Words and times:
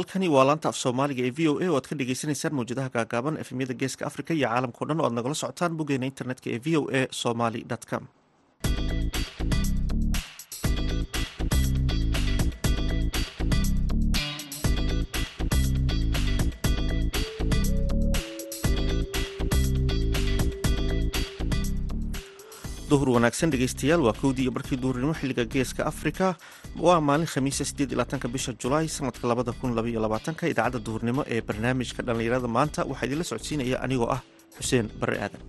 halkani 0.00 0.28
waa 0.34 0.44
laanta 0.48 0.68
af 0.72 0.76
soomaaliga 0.82 1.22
ee 1.28 1.32
v 1.38 1.48
o 1.50 1.52
a 1.64 1.68
oo 1.70 1.76
aad 1.78 1.86
ka 1.90 1.94
dhegeysaneysaan 2.00 2.54
mawjadaha 2.58 2.92
gaagaaban 2.96 3.40
efemyada 3.42 3.74
geeska 3.82 4.06
africa 4.10 4.32
iyo 4.38 4.48
caalamkao 4.48 4.88
dhan 4.88 5.00
oo 5.00 5.06
aad 5.08 5.16
nagala 5.18 5.34
socotaan 5.42 5.76
boggeena 5.78 6.06
internetka 6.12 6.48
ee 6.54 6.60
v 6.64 6.76
o 6.80 6.82
a 7.00 7.02
somaly 7.22 7.60
com 7.90 8.04
duhur 22.90 23.08
wanaagsan 23.16 23.50
dhegeystayaal 23.52 24.02
waa 24.06 24.14
kowdii 24.22 24.42
iyo 24.46 24.52
barkii 24.56 24.78
duhurnimo 24.82 25.14
xilliga 25.20 25.44
geeska 25.54 25.82
africa 25.92 26.26
waa 26.86 27.00
maalin 27.08 27.26
khamiisa 27.32 27.64
sideed 27.70 27.90
iyo 27.92 27.98
bisha 28.34 28.52
julaay 28.62 28.88
sanadka 28.96 29.28
labada 29.30 29.52
kun 29.60 29.74
labaiyo 29.78 30.00
labaatanka 30.04 30.48
idaacadda 30.52 30.84
duhurnimo 30.86 31.22
ee 31.34 31.40
barnaamijka 31.48 32.02
dhallinyarada 32.06 32.48
maanta 32.56 32.80
waxaa 32.90 33.06
idinla 33.08 33.24
socodsiinaya 33.30 33.76
anigoo 33.86 34.10
ah 34.16 34.20
xuseen 34.58 34.86
barre 35.00 35.16
aadan 35.24 35.42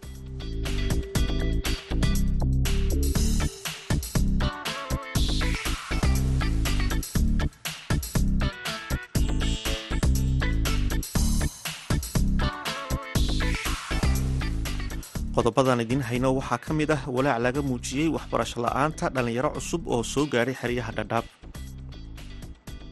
qodobadan 15.41 15.81
idiin 15.81 16.01
hayno 16.05 16.29
waxaa 16.37 16.59
ka 16.65 16.71
mid 16.77 16.89
ah 16.93 17.01
walaac 17.15 17.39
laga 17.45 17.61
muujiyey 17.70 18.07
waxbarasho 18.15 18.61
la'aanta 18.65 19.05
dhallinyaro 19.15 19.49
cusub 19.57 19.81
oo 19.93 20.03
soo 20.03 20.25
gaaray 20.34 20.53
xeryaha 20.61 20.91
dhadhaab. 20.97 21.25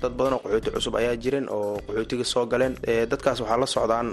Dad 0.02 0.14
badan 0.18 0.34
oo 0.34 0.42
qaxooti 0.44 0.70
cusub 0.76 0.94
ayaa 1.00 1.16
jirin 1.24 1.46
oo 1.56 1.78
qaxootiga 1.88 2.26
soo 2.34 2.46
galeen. 2.52 2.74
Dadkaas 3.12 3.40
waxaa 3.44 3.60
la 3.62 3.68
socdaan 3.76 4.08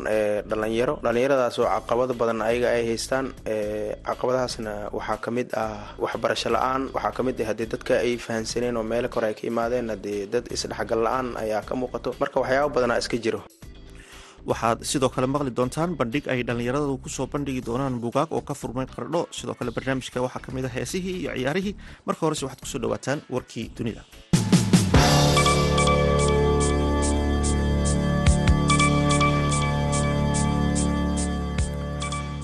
dhalinyaro 0.50 0.94
dhallinyaradaas 1.04 1.56
oo 1.62 1.68
caqabado 1.74 2.12
badan 2.20 2.42
ayaga 2.48 2.68
ay 2.76 2.84
haystaan. 2.92 3.26
Caqabadahaasna 4.08 4.72
waxaa 4.96 5.18
ka 5.24 5.30
mid 5.36 5.48
ah 5.56 5.96
waxbarasho 6.04 6.48
la'aan. 6.56 6.82
Waxaa 6.94 7.12
ka 7.16 7.22
mid 7.26 7.36
ah 7.40 7.46
haddii 7.50 7.68
dadka 7.72 7.94
ay 8.04 8.12
fahansaneen 8.26 8.76
oo 8.76 8.84
meelo 8.92 9.08
kore 9.08 9.26
ay 9.32 9.34
ka 9.38 9.44
imaadeen 9.50 9.88
haddii 9.94 10.26
dad 10.32 10.44
isdhexgal 10.54 11.00
la'aan 11.06 11.26
ayaa 11.42 11.62
ka 11.68 11.72
muuqato. 11.80 12.12
Marka 12.20 12.36
waxyaaba 12.42 12.68
badanaa 12.74 13.00
iska 13.00 13.16
jiro 13.24 13.40
waxaad 14.50 14.78
sidoo 14.90 15.10
kale 15.14 15.26
maqli 15.34 15.50
doontaan 15.58 15.90
bandhig 16.00 16.24
ay 16.32 16.40
dhallinyaradu 16.48 16.94
ku 17.04 17.08
soo 17.16 17.26
bandhigi 17.34 17.62
doonaan 17.68 17.98
buugaag 18.02 18.28
oo 18.36 18.42
ka 18.48 18.54
furmay 18.60 18.86
qardho. 18.94 19.22
Sidoo 19.38 19.54
kale 19.58 19.70
barnaamijka 19.76 20.18
waxaa 20.26 20.44
ka 20.46 20.50
mid 20.56 20.64
ah 20.68 20.74
heesihii 20.76 21.16
iyo 21.22 21.30
ciyaarihii. 21.38 21.74
Marka 22.06 22.22
horese 22.26 22.44
waxaad 22.46 22.60
ku 22.64 22.68
soo 22.72 22.80
dhawaataan 22.84 23.18
warkii 23.34 23.66
dunida. 23.76 24.02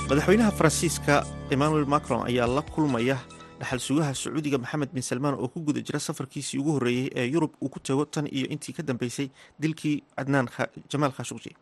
Madaxweynaha 0.09 0.51
faransiiska 0.59 1.15
emmanuel 1.55 1.87
macron 1.95 2.27
ayaa 2.29 2.47
la 2.57 2.63
kulmaya 2.75 3.17
dhaxal 3.63 3.81
sugaha 3.87 4.13
sacuudiga 4.21 4.59
maxamed 4.63 4.91
bin 4.95 5.03
salmaan 5.09 5.35
oo 5.39 5.49
ku 5.55 5.61
guda 5.67 5.81
jira 5.87 5.99
safarkiisii 6.07 6.59
ugu 6.63 6.73
horreeyey 6.77 7.07
ee 7.21 7.27
yurub 7.35 7.53
uu 7.63 7.69
ku 7.75 7.79
tago 7.89 8.05
tan 8.15 8.27
iyo 8.27 8.47
intii 8.55 8.75
ka 8.79 8.83
dambeysay 8.83 9.29
dilkii 9.63 9.97
cadnaan 10.19 10.47
jamaal 10.93 11.13
khashuqji 11.19 11.53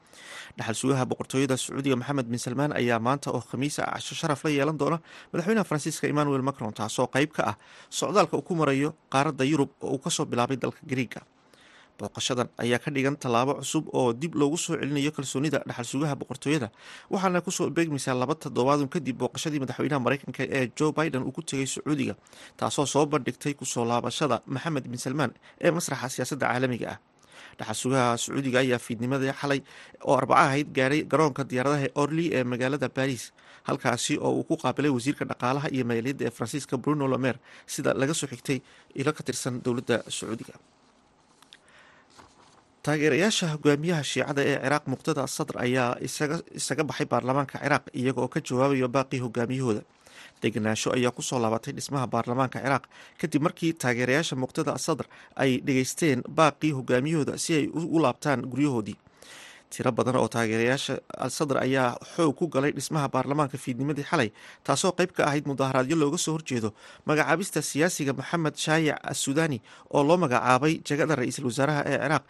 dhaxal 0.58 0.74
sugaha 0.82 1.04
boqortooyada 1.10 1.56
sacuudiga 1.64 1.96
maxamed 2.00 2.26
bin 2.32 2.40
salmaan 2.46 2.72
ayaa 2.80 2.98
maanta 3.06 3.28
oo 3.36 3.42
khamiisa 3.50 3.84
casho 3.94 4.14
sharaf 4.20 4.44
la 4.44 4.50
yeelan 4.56 4.78
doona 4.80 4.98
madaxweynaha 5.32 5.64
faransiiska 5.70 6.08
emmanuel 6.12 6.42
macron 6.50 6.72
taasoo 6.80 7.06
qayb 7.16 7.30
ka 7.36 7.42
ah 7.52 7.56
socdaalka 8.00 8.34
uu 8.40 8.42
ku 8.48 8.54
marayo 8.62 8.94
qaaradda 9.14 9.44
yurub 9.52 9.70
oo 9.84 9.92
uu 9.94 10.00
ka 10.06 10.10
soo 10.16 10.24
bilaabay 10.32 10.56
dalka 10.64 10.80
griiga 10.92 11.20
booqashadan 12.00 12.48
ayaa 12.64 12.78
ka 12.84 12.90
dhigan 12.94 13.16
tallaabo 13.22 13.52
cusub 13.60 13.84
oo 13.98 14.12
dib 14.22 14.32
loogu 14.40 14.56
soo 14.64 14.74
celinayo 14.80 15.10
kalsoonida 15.16 15.58
dhaxal 15.68 15.84
sugaha 15.92 16.14
boqortooyada. 16.20 16.68
Waxaana 17.12 17.40
ku 17.46 17.50
soo 17.58 17.68
beegmaysaa 17.76 18.14
laba 18.22 18.34
toddobaadun 18.42 18.88
kadib 18.94 19.16
booqashadii 19.22 19.60
madaxweynaha 19.64 20.00
mareykanka 20.06 20.42
ee 20.58 20.64
joe 20.78 20.92
biden 20.98 21.22
uu 21.28 21.32
ku 21.36 21.42
tegay 21.50 21.66
sacuudiga 21.74 22.14
taasoo 22.60 22.86
soo 22.94 23.04
bandhigtay 23.12 23.52
ku 23.60 23.64
soo 23.74 23.84
laabashada 23.90 24.36
maxamed 24.54 24.84
bin 24.92 24.98
salmaan 25.06 25.32
ee 25.64 25.70
masraxa 25.76 26.08
siyaasadda 26.14 26.46
caalamiga 26.50 26.88
ah. 26.94 26.98
Dhaxal 27.58 27.76
sugaha 27.82 28.08
sacuudiga 28.24 28.58
ayaa 28.64 28.78
fiidnimadii 28.86 29.32
xalay 29.40 29.60
oo 30.08 30.14
arbaca 30.20 30.40
ahayd 30.48 30.68
gaaray 30.78 31.00
garoonka 31.12 31.42
diyaaradaha 31.50 31.88
orly 32.02 32.26
ee 32.36 32.44
magaalada 32.52 32.88
baris 32.98 33.24
halkaasi 33.68 34.14
oo 34.26 34.32
uu 34.40 34.44
ku 34.48 34.54
qaabilay 34.62 34.88
wasiirka 34.96 35.24
dhaqaalaha 35.30 35.68
iyo 35.76 35.84
maaliyadda 35.90 36.24
ee 36.28 36.32
faransiiska 36.36 36.74
bruno 36.82 37.04
lomer 37.12 37.36
sida 37.74 37.90
laga 38.00 38.14
soo 38.20 38.28
xigtay 38.32 38.58
ilo 39.00 39.12
ka 39.18 39.22
tirsan 39.28 39.54
dowladda 39.64 39.96
sacuudiga 40.18 40.54
taageerayaasha 42.84 43.46
hogaamiyaha 43.54 44.02
shiicada 44.10 44.42
ee 44.50 44.56
ciraaq 44.64 44.84
muqtada 44.92 45.22
sadr 45.36 45.56
ayaa 45.64 45.90
isaga 46.58 46.82
baxay 46.90 47.06
baarlamaanka 47.12 47.56
ciraaq 47.64 47.84
iyaga 48.00 48.20
oo 48.24 48.28
ka 48.34 48.40
jawaabaya 48.48 48.88
baaqii 48.96 49.20
hogaamiyahooda. 49.24 49.82
Degenaansho 50.42 50.88
ayaa 50.96 51.12
ku 51.16 51.22
soo 51.22 51.38
laabatay 51.44 51.72
dhismaha 51.76 52.06
baarlamaanka 52.14 52.58
ciraaq 52.64 52.84
kadib 53.20 53.42
markii 53.46 53.72
taageerayaasha 53.82 54.34
muqtada 54.42 54.72
sadr 54.86 55.04
ay 55.42 55.50
dhegeysteen 55.66 56.22
baaqii 56.38 56.72
hogaamiyahooda 56.78 57.34
si 57.44 57.50
ay 57.58 57.64
u 57.68 57.98
laabtaan 58.04 58.40
guryahoodii 58.52 58.96
tiro 59.74 59.90
badan 59.98 60.16
oo 60.20 60.28
taageerayaasha 60.34 60.94
al 61.24 61.30
sadr 61.38 61.56
ayaa 61.66 61.88
xoog 62.14 62.34
ku 62.40 62.46
galay 62.54 62.72
dhismaha 62.78 63.08
baarlamaanka 63.14 63.56
fiidnimadii 63.64 64.06
xalay 64.10 64.28
taasoo 64.66 64.92
qayb 64.98 65.10
ka 65.18 65.22
ahayd 65.28 65.46
mudaharaadyo 65.50 65.96
looga 66.02 66.18
soo 66.26 66.34
horjeedo 66.36 66.70
magacaabista 67.10 67.62
siyaasiga 67.70 68.12
maxamed 68.20 68.56
shaayac 68.64 68.98
assudaani 69.12 69.58
oo 69.96 70.02
loo 70.08 70.16
magacaabay 70.24 70.74
jagada 70.88 71.14
ra'iisul 71.20 71.46
wasaaraha 71.50 71.82
ee 71.92 71.98
ciraaq 72.04 72.24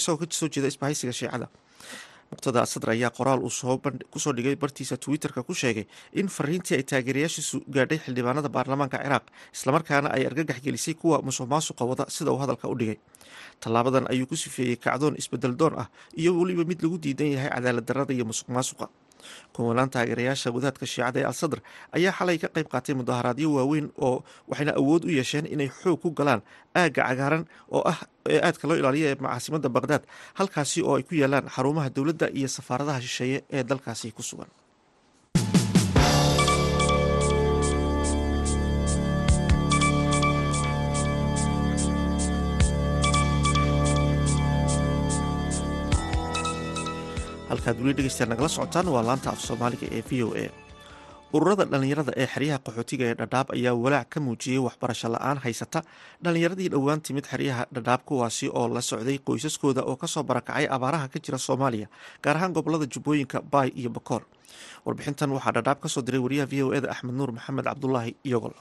isagoo 0.00 0.18
ka 0.24 0.26
soo 0.40 0.48
jeeda 0.54 0.68
isbahaysiga 0.72 1.12
shiicada. 1.20 1.46
Muqtada 2.32 2.62
sadr 2.72 2.88
ayaa 2.94 3.10
qoraal 3.18 3.40
uu 3.42 3.76
ku 4.12 4.18
soo 4.24 4.32
dhigay 4.38 4.54
bartiisa 4.62 4.96
twitter-ka 5.04 5.42
ku 5.48 5.54
sheegay 5.60 5.84
in 6.20 6.28
fariintii 6.36 6.76
ay 6.78 6.84
taageerayaashiisu 6.92 7.56
gaadhay 7.76 7.98
xildhibaanada 8.04 8.48
baarlamaanka 8.56 8.98
ciraaq 9.04 9.24
islamarkaana 9.56 10.08
ay 10.16 10.22
argagax 10.30 10.58
gelisay 10.66 10.94
kuwa 11.00 11.16
musuq 11.28 11.48
maasuqa 11.54 11.82
wada 11.90 12.04
sida 12.16 12.30
uu 12.34 12.38
hadalka 12.42 12.66
u 12.70 12.74
dhigay 12.80 12.98
tallaabadan 13.62 14.04
ayuu 14.12 14.26
ku 14.30 14.36
sifeeyey 14.44 14.76
kacdoon 14.86 15.14
isbeddel 15.22 15.54
doon 15.60 15.74
ah 15.82 15.88
iyo 16.20 16.30
weliba 16.40 16.64
mid 16.70 16.80
lagu 16.84 16.96
diidan 17.04 17.30
yahay 17.36 17.50
cadaalad 17.56 17.84
darada 17.88 18.12
iyo 18.16 18.24
musuq 18.30 18.48
maasuqa 18.56 18.86
kumanaan 19.54 19.90
taageerayaasha 19.94 20.48
wadaadka 20.56 20.84
shiicada 20.92 21.18
ee 21.20 21.26
al 21.30 21.36
sadr 21.40 21.58
ayaa 21.96 22.12
xalay 22.18 22.36
ka 22.42 22.48
qayb 22.56 22.68
qaatay 22.74 22.94
mudaharaadyo 23.00 23.48
waaweyn 23.56 23.86
oo 24.06 24.14
waxayna 24.50 24.72
awood 24.80 25.02
u 25.04 25.10
yeesheen 25.18 25.44
inay 25.54 25.68
xoog 25.80 25.98
ku 26.04 26.08
galaan 26.20 26.40
aagga 26.80 27.02
cagaaran 27.08 27.44
oo 27.76 27.82
ah 27.92 27.98
ee 28.32 28.40
aadka 28.46 28.64
loo 28.68 28.76
ilaaliya 28.80 29.08
ee 29.12 29.16
caasimada 29.24 29.68
baqhdaad 29.76 30.02
halkaasi 30.40 30.80
oo 30.88 30.94
ay 30.98 31.04
ku 31.08 31.14
yaalaan 31.22 31.46
xarumaha 31.56 31.88
dowladda 31.96 32.26
iyo 32.38 32.48
safaaradaha 32.56 33.00
shisheeye 33.06 33.38
ee 33.56 33.62
dalkaasi 33.70 34.08
ku 34.18 34.22
sugan 34.30 34.48
halkaad 47.60 47.78
weli 47.82 47.94
dhegeystayaal 47.96 48.30
nagala 48.32 48.48
socotaan 48.48 48.88
waa 48.94 49.02
laanta 49.08 49.30
af 49.32 49.40
soomaaliga 49.46 49.86
ee 49.96 50.02
v 50.10 50.22
o 50.24 50.30
a. 50.34 50.46
Ururada 51.36 51.64
dhallinyarada 51.72 52.12
ee 52.22 52.26
xeryaha 52.34 52.58
qaxootiga 52.66 53.04
ee 53.10 53.14
dhadhaab 53.20 53.48
ayaa 53.56 53.74
walaac 53.84 54.08
ka 54.12 54.18
muujiyey 54.26 54.58
waxbarasho 54.66 55.08
la'aan 55.14 55.38
haysata. 55.44 55.80
Dhallinyaradii 56.24 56.68
dhowaan 56.74 57.00
timid 57.06 57.24
xeryaha 57.32 57.62
dhadhaab 57.74 58.00
kuwaasi 58.08 58.46
oo 58.58 58.68
la 58.74 58.80
socday 58.80 59.18
qoysaskooda 59.28 59.82
oo 59.90 59.96
ka 59.96 60.06
soo 60.06 60.22
barakacay 60.22 60.66
abaaraha 60.76 61.06
ka 61.12 61.18
jira 61.24 61.38
soomaaliya 61.38 61.86
gaar 62.24 62.36
ahaan 62.36 62.52
gobollada 62.52 62.86
jubbooyinka 62.94 63.38
baay 63.52 63.68
iyo 63.80 63.90
bakoor 63.90 64.22
warbixintan 64.86 65.30
waxaa 65.36 65.52
dhadhaab 65.56 65.78
ka 65.82 65.88
soo 65.88 66.02
diray 66.02 66.20
wariyaha 66.24 66.46
v 66.52 66.62
o 66.62 66.74
eda 66.74 66.88
axmed 66.94 67.14
nuur 67.14 67.30
maxamed 67.32 67.64
cabdulaahi 67.64 68.12
iyogol 68.28 68.54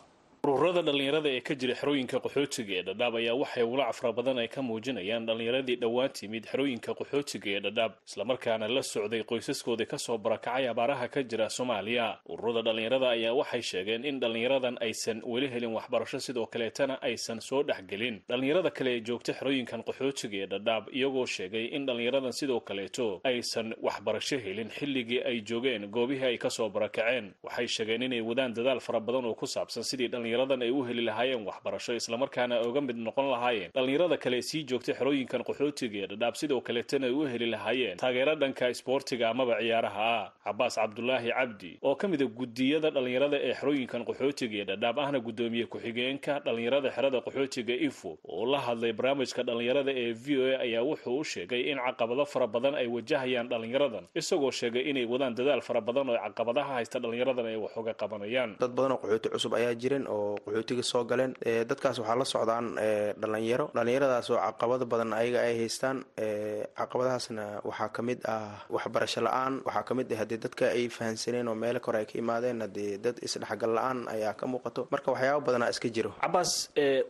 ururada 0.47 0.81
dhallinyarada 0.81 1.29
ee 1.35 1.41
ka 1.47 1.53
jira 1.59 1.73
xerooyinka 1.75 2.17
qaxootiga 2.25 2.73
ee 2.79 2.83
dhadhaab 2.87 3.15
ayaa 3.19 3.35
waxay 3.41 3.63
walaac 3.71 3.93
fara 3.99 4.11
badan 4.17 4.37
ay 4.39 4.47
ka 4.47 4.61
muujinayaan 4.61 5.25
dhallinyaradii 5.27 5.75
dhowaan 5.83 6.09
timid 6.19 6.45
xerooyinka 6.51 6.91
qaxootiga 6.99 7.49
ee 7.55 7.59
dhadhaab 7.65 7.91
islamarkaana 8.07 8.67
la 8.75 8.81
socday 8.81 9.21
qoysaskooda 9.31 9.85
ka 9.85 9.97
soo 9.97 10.17
barakacay 10.17 10.67
abaaraha 10.71 11.07
ka 11.11 11.23
jira 11.23 11.49
soomaaliya. 11.49 12.19
Ururada 12.29 12.61
dhallinyarada 12.67 13.07
ayaa 13.09 13.33
waxay 13.35 13.61
sheegeen 13.61 14.05
in 14.05 14.19
dhallinyaradan 14.19 14.77
aysan 14.81 15.21
weli 15.25 15.47
helin 15.53 15.73
waxbarasho 15.75 16.19
sidoo 16.19 16.47
kaleetana 16.47 16.95
aysan 17.01 17.41
soo 17.41 17.63
dhexgelin. 17.63 18.21
Dhallinyarada 18.29 18.71
kale 18.71 18.95
ee 18.95 19.01
joogta 19.01 19.33
xerooyinkan 19.39 19.83
qaxootiga 19.83 20.37
ee 20.43 20.47
dhadhaab 20.53 20.87
iyagoo 20.95 21.25
sheegay 21.35 21.65
in 21.75 21.85
dhallinyaradan 21.85 22.31
sidoo 22.39 22.59
kaleeto 22.61 23.19
aysan 23.23 23.75
waxbarasho 23.87 24.37
helin 24.45 24.69
xilligii 24.77 25.21
ay 25.29 25.41
joogeen 25.49 25.89
goobihii 25.91 26.25
ay 26.31 26.37
ka 26.37 26.49
soo 26.49 26.69
barakaceen. 26.69 27.33
Waxay 27.43 27.67
sheegeen 27.67 28.01
inay 28.07 28.21
wadaan 28.21 28.53
dadaal 28.53 28.79
fara 28.79 28.99
badan 28.99 29.25
oo 29.25 29.35
ku 29.35 29.45
saabsan 29.45 29.83
sidii 29.83 30.07
dhallinyaradan 30.29 30.61
ay 30.61 30.71
u 30.71 30.83
heli 30.85 31.01
lahaayeen 31.01 31.45
waxbarasho 31.47 31.93
islamarkaana 31.95 32.61
uga 32.61 32.81
mid 32.81 32.97
noqon 32.97 33.27
lahaayeen 33.33 33.71
dhallinyarada 33.75 34.17
kale 34.17 34.41
sii 34.41 34.63
joogtay 34.69 34.93
xerooyinkan 34.99 35.41
qaxootiga 35.49 35.97
ee 36.03 36.07
dhadhaab 36.11 36.35
sidoo 36.41 36.61
kaleetana 36.61 37.05
ay 37.07 37.13
u 37.13 37.21
heli 37.33 37.47
lahaayeen 37.53 37.97
taageero 38.03 38.35
dhanka 38.43 38.69
isboortiga 38.73 39.29
amaba 39.33 39.55
ciyaaraha 39.61 40.09
ah. 40.19 40.31
Cabaas 40.45 40.75
cabdulaahi 40.81 41.29
cabdi 41.37 41.71
oo 41.83 41.95
ka 42.01 42.07
mid 42.07 42.21
a 42.21 42.25
gudiyada 42.39 42.89
dhallinyarada 42.95 43.37
ee 43.47 43.53
xerooyinkan 43.59 44.01
qaxootiga 44.09 44.55
ee 44.61 44.65
dhadhaab 44.71 44.97
ahna 45.05 45.19
guddoomiye 45.27 45.65
ku-xigeenka 45.73 46.33
dhallinyarada 46.45 46.89
xerada 46.95 47.17
qaxootiga 47.27 47.73
ifo 47.89 48.11
oo 48.35 48.45
la 48.53 48.59
hadlay 48.67 48.93
barnaamijka 48.99 49.41
dhallinyarada 49.49 49.91
ee 50.03 50.11
v 50.13 50.25
o 50.37 50.43
a 50.53 50.59
ayaa 50.65 50.83
wuxuu 50.89 51.17
u 51.19 51.23
sheegay 51.33 51.61
in 51.71 51.77
caqabado 51.87 52.25
fara 52.33 52.47
badan 52.55 52.75
ay 52.81 52.87
wajahayaan 52.95 53.47
dhallinyaradan 53.53 54.05
isagoo 54.21 54.51
sheegay 54.61 54.83
inay 54.91 55.05
wadaan 55.13 55.33
dadaal 55.39 55.61
fara 55.69 55.81
badan 55.89 56.09
oo 56.13 56.17
caqabadaha 56.27 56.71
haysta 56.77 56.99
dhallinyaradan 57.03 57.45
ay 57.51 57.55
wax 57.63 57.73
uga 57.81 57.93
qabanayaan. 58.01 58.51
Dad 58.63 58.71
badan 58.77 58.91
oo 58.95 58.99
qaxooti 59.03 59.29
cusub 59.33 59.53
ayaa 59.59 59.73
jirin 59.81 60.05
oo 60.15 60.18
qaxootiga 60.45 60.83
soo 60.91 61.03
galeen. 61.11 61.33
Dadkaas 61.69 61.97
waxaa 62.01 62.17
la 62.21 62.25
socdaan 62.33 62.65
dhalinyaro 63.21 63.65
dhalinyaradaas 63.77 64.29
oo 64.33 64.39
caqabado 64.47 64.85
badan 64.91 65.13
ayaga 65.21 65.39
ay 65.47 65.55
haystaan. 65.61 65.97
Caqabadahaasna 66.77 67.61
waxaa 67.69 67.89
ka 67.95 68.01
mid 68.07 68.19
ah 68.25 68.63
waxbarasho 68.69 69.21
la'aan. 69.27 69.53
Waxaa 69.65 69.83
ka 69.87 69.93
mid 69.97 70.07
ah 70.13 70.17
haddii 70.21 70.37
dadka 70.45 70.65
ay 70.75 70.87
fahansaneen 70.89 71.47
oo 71.47 71.55
meelo 71.55 71.79
kore 71.79 71.97
ay 72.01 72.05
ka 72.05 72.15
imaadeen 72.19 72.61
haddii 72.65 72.97
dad 73.03 73.15
isdhexgal 73.25 73.71
la'aan 73.77 73.99
ayaa 74.15 74.33
ka 74.39 74.45
muuqato. 74.47 74.87
Marka 74.91 75.11
waxyaaba 75.13 75.41
badanaa 75.47 75.69
iska 75.73 75.89
jiro. 75.95 76.11
Cabaas 76.21 76.51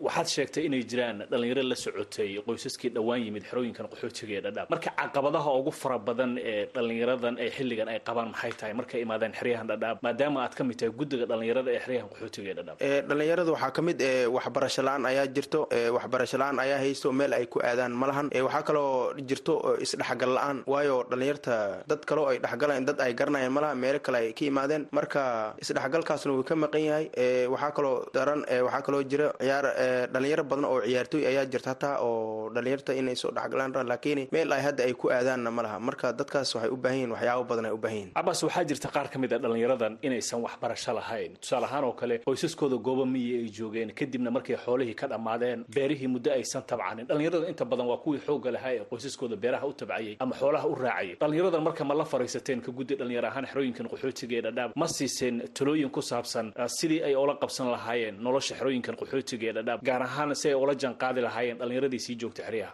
waxaad 0.05 0.27
sheegtay 0.35 0.63
inay 0.67 0.83
jiraan 0.91 1.17
dhalinyaro 1.31 1.63
la 1.71 1.75
socotay 1.75 2.29
qoysaskii 2.47 2.89
dhowaan 2.95 3.21
yimid 3.25 3.43
xerooyinkan 3.49 3.85
qaxootiga 3.91 4.33
ee 4.37 4.41
dhadhaab. 4.45 4.67
Marka 4.73 4.89
caqabadaha 4.99 5.49
ugu 5.59 5.71
fara 5.81 5.97
badan 6.07 6.31
ee 6.51 6.65
dhalinyaradan 6.75 7.35
ay 7.43 7.49
xilligan 7.57 7.87
ay 7.93 7.99
qabaan 8.07 8.29
maxay 8.33 8.51
tahay 8.59 8.73
markay 8.79 9.01
imaadeen 9.05 9.33
xeryahan 9.39 9.67
dhadhaab? 9.71 9.97
Maadaama 10.05 10.39
aad 10.45 10.53
ka 10.57 10.63
mid 10.63 10.77
tahay 10.79 10.93
guddiga 10.99 11.25
dhalinyarada 11.31 11.69
ee 11.75 11.81
xeryahan 11.85 12.09
qaxootiga 12.13 12.47
ee 12.51 12.57
dhadhaab 12.59 12.77
dhalinyarada 13.07 13.51
waxaa 13.51 13.71
ka 13.71 13.81
mid 13.81 13.99
waxbarasho 14.35 14.81
la'aan 14.87 15.05
ayaa 15.05 15.27
jirto 15.35 15.67
waxbarasho 15.95 16.37
la'aan 16.37 16.59
ayaa 16.59 16.79
haysto 16.83 17.11
meel 17.11 17.33
ay 17.33 17.45
ku 17.45 17.59
aadaan 17.59 17.91
ma 17.91 18.07
lahan. 18.07 18.29
Waxaa 18.33 18.63
kaloo 18.63 19.13
jirto 19.29 19.53
isdhexgal 19.85 20.31
la'aan 20.37 20.57
waayo 20.67 21.03
dhalinyarta 21.11 21.83
dad 21.87 22.01
kaloo 22.05 22.27
ay 22.31 22.37
dhexgalaan 22.39 22.85
dad 22.85 22.99
ay 23.01 23.13
garanayaan 23.13 23.51
malaha 23.53 23.75
meelo 23.75 23.99
kale 23.99 24.17
ay 24.17 24.33
ka 24.33 24.45
imaadeen 24.45 24.87
marka 24.91 25.53
isdhexgalkaasna 25.61 26.31
wuu 26.33 26.43
ka 26.43 26.55
maqan 26.55 26.83
yahay. 26.89 27.05
Waxaa 27.53 27.71
kaloo 27.77 28.05
daran 28.13 28.41
waxaa 28.65 28.81
kaloo 28.87 29.03
jira 29.03 29.27
ciyaar 29.39 29.65
dhalinyaro 30.13 30.43
badan 30.43 30.65
oo 30.65 30.81
ciyaartooy 30.81 31.23
ayaa 31.31 31.45
jirta 31.45 31.69
hataa 31.73 31.95
oo 32.01 32.49
dhalinyarta 32.55 32.93
inay 32.93 33.15
soo 33.15 33.31
dhexgalaan 33.31 33.73
ran 33.73 33.87
laakiin 33.87 34.27
meel 34.31 34.51
ay 34.53 34.61
hadda 34.61 34.83
ay 34.87 34.93
ku 34.93 35.09
aadaanna 35.09 35.51
ma 35.51 35.61
laha. 35.63 35.79
Marka 35.79 36.13
dadkaas 36.13 36.55
waxay 36.55 36.71
u 36.71 36.77
baahan 36.77 36.97
yihiin 36.97 37.11
waxyaabo 37.15 37.43
badan 37.49 37.65
ay 37.69 37.73
u 37.73 37.77
baahan 37.77 37.97
yihiin 37.97 38.13
cabaas 38.17 38.43
waxaa 38.43 38.63
jirta 38.69 38.87
qaar 38.95 39.07
ka 39.13 39.17
mid 39.19 39.33
a 39.33 39.37
dhalinyaradan 39.39 39.97
inaysan 40.01 40.41
waxbarasho 40.45 40.93
lahayn. 40.99 41.37
Tusaale 41.41 41.65
ahaan 41.69 41.83
oo 41.89 41.93
kale 41.93 42.15
qoysaskooda 42.25 42.77
gooba 42.89 43.05
miyi 43.13 43.31
ay 43.41 43.49
joogeen 43.57 43.91
kadibna 43.99 44.31
markay 44.31 44.55
xoolihii 44.65 44.95
ka 45.01 45.07
dhammaadeen 45.13 45.65
beerihii 45.75 46.07
muddo 46.15 46.31
aysan 46.37 46.63
tabcanin. 46.69 47.05
Dhalinyarada 47.09 47.47
inta 47.53 47.65
badan 47.65 47.87
waa 47.91 47.97
kuwii 48.03 48.19
xoogga 48.27 48.51
lahaa 48.55 48.73
ee 48.77 48.83
qoysaskooda 48.91 49.35
beeraha 49.43 49.65
u 49.67 49.73
tabcayay 49.73 50.15
ama 50.19 50.35
xoolaha 50.41 50.67
u 50.67 50.75
raacayay. 50.75 51.15
Dhalinyaradan 51.21 51.63
marka 51.67 51.83
ma 51.89 51.93
la 51.93 52.05
fariisateen 52.05 52.61
ka 52.65 52.71
guddi 52.71 52.95
dhalinyar 52.99 53.25
ahaan 53.29 53.45
xerooyinkan 53.51 53.87
qaxootiga 53.91 54.35
ee 54.37 54.41
dhadhaab 54.47 54.71
ma 54.81 54.87
siiseen 54.87 55.35
talooyin 55.57 55.89
ku 55.89 56.01
saabsan 56.01 56.53
sidii 56.77 57.01
ay 57.07 57.15
ula 57.15 57.35
qabsan 57.43 57.67
lahaayeen 57.75 58.15
nolosha 58.25 58.55
xerooyinkan 58.59 58.95
qaxootiga 59.01 59.45
ee 59.49 59.53
dhadhaab 59.57 59.79
gaar 59.89 60.01
ahaan 60.07 60.35
si 60.41 60.47
ay 60.49 60.55
ula 60.63 60.73
janqaadi 60.83 61.21
lahaayeen 61.27 61.57
dhalinyaradii 61.61 61.99
sii 62.05 62.15
joogta 62.21 62.43
xeryaha. 62.47 62.71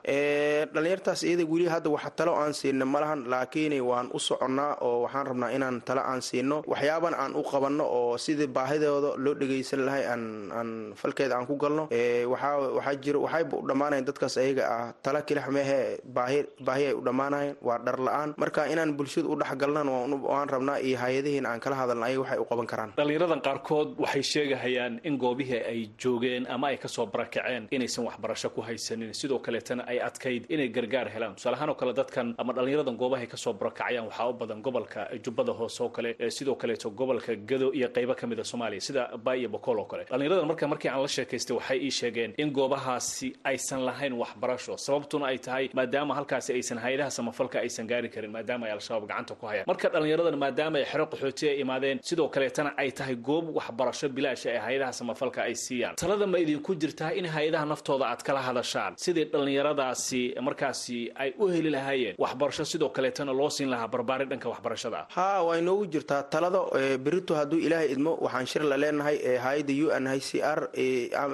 Dhalinyartaas 0.74 1.24
iyada 1.24 1.46
weli 1.52 1.68
hadda 1.74 1.90
wax 1.90 2.06
talo 2.18 2.34
aan 2.36 2.54
siina 2.54 2.86
ma 2.86 3.00
lahan 3.04 3.22
laakiin 3.32 3.74
waan 3.90 4.08
u 4.14 4.20
soconnaa 4.20 4.78
oo 4.82 5.02
waxaan 5.06 5.26
rabnaa 5.28 5.52
inaan 5.58 5.82
talo 5.88 6.02
aan 6.02 6.22
siino 6.22 6.64
waxyaaban 6.68 7.14
aan 7.14 7.36
u 7.36 7.44
qabanno 7.52 7.84
oo 7.98 8.18
sidii 8.18 8.48
baahidooda 8.48 9.12
loo 9.24 9.34
dhegaysan 9.40 9.82
lahay 9.86 10.04
aan 10.13 10.52
aan 10.52 10.69
falkeeda 10.96 11.36
aan 11.38 11.46
ku 11.50 11.56
galno. 11.57 11.88
Waxaa 12.31 12.56
waxaa 12.78 12.96
jiro 13.04 13.19
waxayba 13.25 13.57
u 13.57 13.68
dhammaanayan 13.68 14.06
dadkaas 14.06 14.38
ayaga 14.38 14.63
ah. 14.75 14.94
Tala 15.04 15.22
kilax 15.22 15.48
meehe 15.50 16.00
baahi 16.18 16.86
ay 16.90 16.94
u 16.94 17.02
dhammaanayan 17.07 17.56
waa 17.62 17.78
dhar 17.86 17.98
la'aan. 18.07 18.30
Marka 18.38 18.68
inaan 18.74 18.94
bulshada 18.98 19.28
u 19.28 19.36
dhexgalnan 19.42 19.88
waan 20.30 20.50
rabnaa 20.50 20.80
iyo 20.80 20.98
hay'adihiin 21.04 21.46
aan 21.46 21.60
kala 21.60 21.75
hadalna 21.81 22.06
ayaga 22.10 22.22
waxay 22.24 22.40
u 22.40 22.46
qaban 22.52 22.68
karaan. 22.72 22.92
Dhalinyaradan 22.98 23.42
qaarkood 23.48 23.90
waxay 24.04 24.24
sheegahayaan 24.24 25.00
in 25.04 25.18
goobihii 25.18 25.62
ay 25.72 25.80
joogeen 26.02 26.48
ama 26.50 26.68
ay 26.68 26.78
ka 26.78 26.88
soo 26.88 27.06
barakaceen 27.06 27.68
inaysan 27.72 28.06
waxbarasho 28.06 28.50
ku 28.56 28.62
haysanin. 28.62 29.13
Sidoo 29.13 29.40
kaleetana 29.40 29.84
ay 29.88 30.00
adkayd 30.00 30.46
inay 30.50 30.69
gargaar 30.69 31.08
helaan. 31.16 31.36
Tusaale 31.36 31.56
ahaan 31.58 31.69
oo 31.69 31.75
kale 31.81 31.94
dadkan 31.94 32.36
ama 32.38 32.54
dhalinyaradan 32.54 32.98
goobahay 32.98 33.28
ka 33.28 33.38
soo 33.38 33.54
barakacayaan 33.54 34.06
waxaa 34.10 34.30
u 34.30 34.34
badan 34.34 34.62
gobolka 34.62 35.08
jubbada 35.24 35.54
hoose 35.54 35.80
oo 35.84 35.90
kale 35.90 36.16
sidoo 36.30 36.56
kaleeto 36.56 36.90
gobolka 36.92 37.36
gado 37.50 37.72
iyo 37.74 37.88
qaybo 37.96 38.13
ka 38.19 38.28
mid 38.28 38.40
a 38.40 38.44
soomaaliya 38.44 38.81
sida 38.81 39.01
ba 39.18 39.36
iyo 39.36 39.50
bokool 39.50 39.80
oo 39.80 39.86
kale 39.92 39.95
dhalinyaradan 40.12 40.48
marka 40.52 40.68
markii 40.68 40.90
aan 40.90 41.02
la 41.02 41.08
sheekaystay 41.08 41.56
waxay 41.58 41.80
ii 41.88 41.92
sheegeen 42.00 42.34
in 42.38 42.50
goobahaasi 42.52 43.28
aysan 43.44 43.82
lahayn 43.86 44.14
waxbarasho. 44.22 44.78
Sababtuna 44.78 45.26
ay 45.32 45.38
tahay 45.38 45.70
maadaama 45.74 46.14
halkaasi 46.16 46.54
aysan 46.54 46.78
hay'adaha 46.84 47.10
samafalka 47.18 47.58
aysan 47.60 47.88
gaari 47.88 48.10
karin 48.10 48.32
maadaama 48.32 48.66
ay 48.68 48.72
al-shabaab 48.78 49.08
gacanta 49.10 49.34
ku 49.40 49.46
hayaan. 49.48 49.66
Marka 49.68 49.88
dhalinyaradan 49.94 50.38
maadaama 50.44 50.78
ay 50.82 50.86
xero 50.92 51.06
qaxooti 51.12 51.46
ay 51.52 51.58
imaadeen 51.64 52.00
sidoo 52.10 52.28
kaleetana 52.36 52.72
ay 52.78 52.90
tahay 52.92 53.16
goob 53.16 53.46
waxbarasho 53.58 54.10
bilaasha 54.10 54.50
ee 54.56 54.58
hay'adaha 54.66 54.92
samafalka 55.00 55.40
ay 55.48 55.56
siiyaan. 55.56 55.96
Talada 55.96 56.28
ma 56.28 56.38
idinku 56.44 56.72
jirtaa 56.82 57.12
in 57.20 57.26
hay'adaha 57.36 57.66
naftooda 57.72 58.06
aad 58.12 58.22
kala 58.28 58.42
hadashaan? 58.48 58.94
Sidii 59.06 59.26
dhalinyaradaasi 59.34 60.22
markaasi 60.42 61.12
ay 61.16 61.34
u 61.40 61.48
heli 61.48 61.70
lahaayeen 61.70 62.16
waxbarasho 62.18 62.66
sidoo 62.66 62.90
kaleetana 62.90 63.34
loo 63.34 63.50
siin 63.50 63.70
lahaa 63.70 63.88
barbaarin 63.88 64.30
dhanka 64.30 64.50
waxbarashada? 64.50 65.06
Ha 65.16 65.44
waa 65.44 65.58
inoogu 65.58 65.86
jirtaa 65.94 66.24
talada 66.24 66.60
berito 67.06 67.36
hadduu 67.36 67.60
ilaahay 67.60 67.92
idmo 67.96 68.18
waxaan 68.26 68.46
shir 68.52 68.64
la 68.64 68.78
leenahay 68.78 69.18
hay'adda 69.46 69.74
u 69.85 69.85
n 69.92 70.08
h 70.08 70.20
c 70.30 70.42
r 70.42 70.70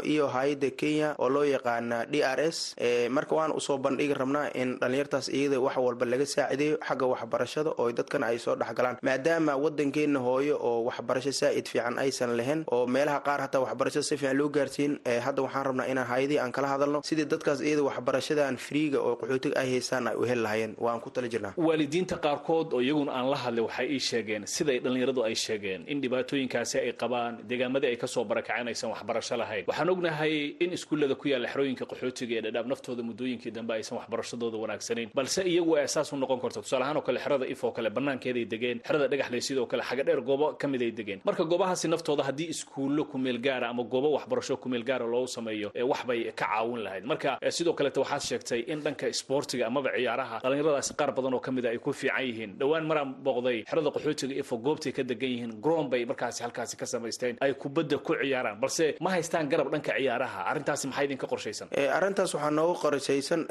iyo 0.03 0.27
hay'adda 0.27 0.69
kenya 0.75 1.15
oo 1.19 1.30
loo 1.30 1.44
yaqaana 1.45 2.06
d 2.06 2.24
r 2.24 2.39
s 2.51 2.75
marka 3.09 3.36
waan 3.36 3.51
u 3.51 3.59
soo 3.59 3.77
bandhigi 3.77 4.13
rabnaa 4.13 4.51
in 4.56 4.77
dhalinyartaas 4.80 5.30
iyada 5.30 5.59
wax 5.59 5.77
walba 5.77 6.06
laga 6.06 6.25
saacideeyo 6.25 6.77
xagga 6.88 7.06
waxbarashada 7.13 7.69
oo 7.77 7.92
dadkana 7.92 8.27
ay 8.31 8.38
soo 8.39 8.56
dhexgalaan. 8.56 8.98
Maadaama 9.01 9.56
wadankeena 9.57 10.19
hooyo 10.19 10.57
oo 10.62 10.83
waxbarasho 10.89 11.31
saa'id 11.31 11.68
fiican 11.68 11.98
aysan 12.00 12.36
lahayn 12.38 12.63
oo 12.71 12.86
meelaha 12.88 13.19
qaar 13.21 13.42
hataa 13.45 13.62
waxbarashada 13.65 14.03
si 14.03 14.18
fiican 14.18 14.38
loo 14.38 14.50
gaarsiin 14.50 15.00
hadda 15.06 15.42
waxaan 15.45 15.65
rabnaa 15.65 15.88
inaan 15.92 16.07
hay'adihii 16.07 16.39
aan 16.42 16.51
kala 16.51 16.68
hadalno 16.74 17.01
sidii 17.03 17.25
dadkaas 17.25 17.62
iyada 17.62 17.83
waxbarashadan 17.83 18.57
friiga 18.57 19.00
oo 19.00 19.15
qaxootiga 19.21 19.56
ay 19.62 19.68
haystaan 19.77 20.07
ay 20.07 20.15
u 20.15 20.24
heli 20.25 20.42
lahayeen 20.42 20.74
waan 20.77 21.00
ku 21.00 21.09
tala 21.09 21.27
jirnaa. 21.27 21.53
Waalidiinta 21.57 22.18
qaarkood 22.18 22.74
oo 22.74 22.81
iyaguna 22.81 23.12
aan 23.13 23.30
la 23.30 23.38
hadlay 23.38 23.63
waxay 23.65 23.88
ii 23.95 24.00
sheegeen 24.00 24.44
siday 24.48 24.80
dhalinyaradu 24.80 25.24
ay 25.24 25.36
sheegeen 25.36 25.83
in 25.88 26.01
dhibaatooyinkaasi 26.01 26.77
ay 26.80 26.94
qabaan 26.94 27.39
deegaamadii 27.48 27.89
ay 27.94 27.98
ka 27.98 28.07
soo 28.07 28.24
barakaceen 28.31 28.68
aysan 28.72 28.89
waxbarasho 28.94 29.36
lahayn. 29.41 29.63
Waxaan 29.70 29.89
ognahay 29.94 30.34
in 30.63 30.72
iskuullada 30.77 31.15
ku 31.22 31.27
yaalla 31.32 31.48
xerooyinka 31.53 31.86
qaxootiga 31.91 32.34
ee 32.38 32.41
dhadhaab 32.46 32.67
naftooda 32.72 33.03
muddooyinkii 33.10 33.51
dambe 33.58 33.74
aysan 33.77 33.98
waxbarashadooda 34.00 34.58
wanaagsanayn 34.63 35.10
balse 35.20 35.41
iyagu 35.53 35.75
ay 35.77 35.84
asaas 35.89 36.13
u 36.13 36.17
noqon 36.17 36.39
karto. 36.44 36.62
Tusaale 36.62 36.84
ahaan 36.86 36.98
oo 36.98 37.01
kale 37.08 37.20
xerada 37.20 37.46
if 37.53 37.63
oo 37.63 37.72
kale 37.72 37.89
banaankeeday 37.89 38.46
degeen 38.53 38.77
xerada 38.88 39.08
dhagaxley 39.12 39.41
sidoo 39.48 39.65
kale 39.72 39.84
xaga 39.89 40.03
dheer 40.08 40.22
goobo 40.22 40.53
ka 40.62 40.67
mid 40.67 40.82
ay 40.82 40.91
degeen. 40.91 41.20
Marka 41.25 41.44
goobahaasi 41.51 41.88
naftooda 41.94 42.24
haddii 42.24 42.50
iskuullo 42.53 43.03
kumeel 43.12 43.39
gaara 43.46 43.70
ama 43.70 43.84
goobo 43.84 44.10
waxbarasho 44.17 44.58
kumeel 44.63 44.84
gaara 44.89 45.05
loogu 45.13 45.27
sameeyo 45.27 45.72
wax 45.91 46.01
bay 46.10 46.20
ka 46.32 46.46
caawin 46.46 46.82
lahayd. 46.86 47.03
Marka 47.12 47.38
sidoo 47.58 47.74
kaleeta 47.74 48.00
waxaad 48.03 48.22
sheegtay 48.29 48.60
in 48.74 48.79
dhanka 48.86 49.08
isboortiga 49.13 49.67
amaba 49.67 49.89
ciyaaraha 49.98 50.39
dhalinyaradaasi 50.44 50.94
qaar 51.00 51.12
badan 51.17 51.34
oo 51.34 51.39
ka 51.39 51.51
mid 51.51 51.65
a 51.65 51.70
ay 51.74 51.77
ku 51.77 51.91
fiican 51.94 52.24
yihiin. 52.27 52.51
Dhowaan 52.60 52.86
maraan 52.89 53.10
booqday 53.25 53.58
xerada 53.70 53.89
qaxootiga 53.96 54.34
ifo 54.41 54.55
goobtay 54.58 54.91
ka 54.98 55.03
degan 55.03 55.29
yihiin 55.36 55.51
groom 55.62 55.89
bay 55.89 56.05
markaasi 56.05 56.44
halkaasi 56.46 56.75
ka 56.82 56.86
samaysteen 56.86 57.36
ay 57.41 57.53
kubadda 57.53 57.98
ku 57.98 58.13
ciyaaraan 58.24 58.58
balse 58.63 58.86
ma 59.06 59.10
haystaan 59.16 59.50
garab 59.51 59.68
dhanka 59.74 59.92
ciyaaraha? 59.98 60.40
Arrintaasi 60.51 60.86
maxaa 60.90 61.04
idinka 61.08 61.28
qorshaysan? 61.32 61.68
Arrintaas 61.98 62.32
waxaa 62.36 62.51
nooga 62.60 62.75
qorshaysan 62.84 63.42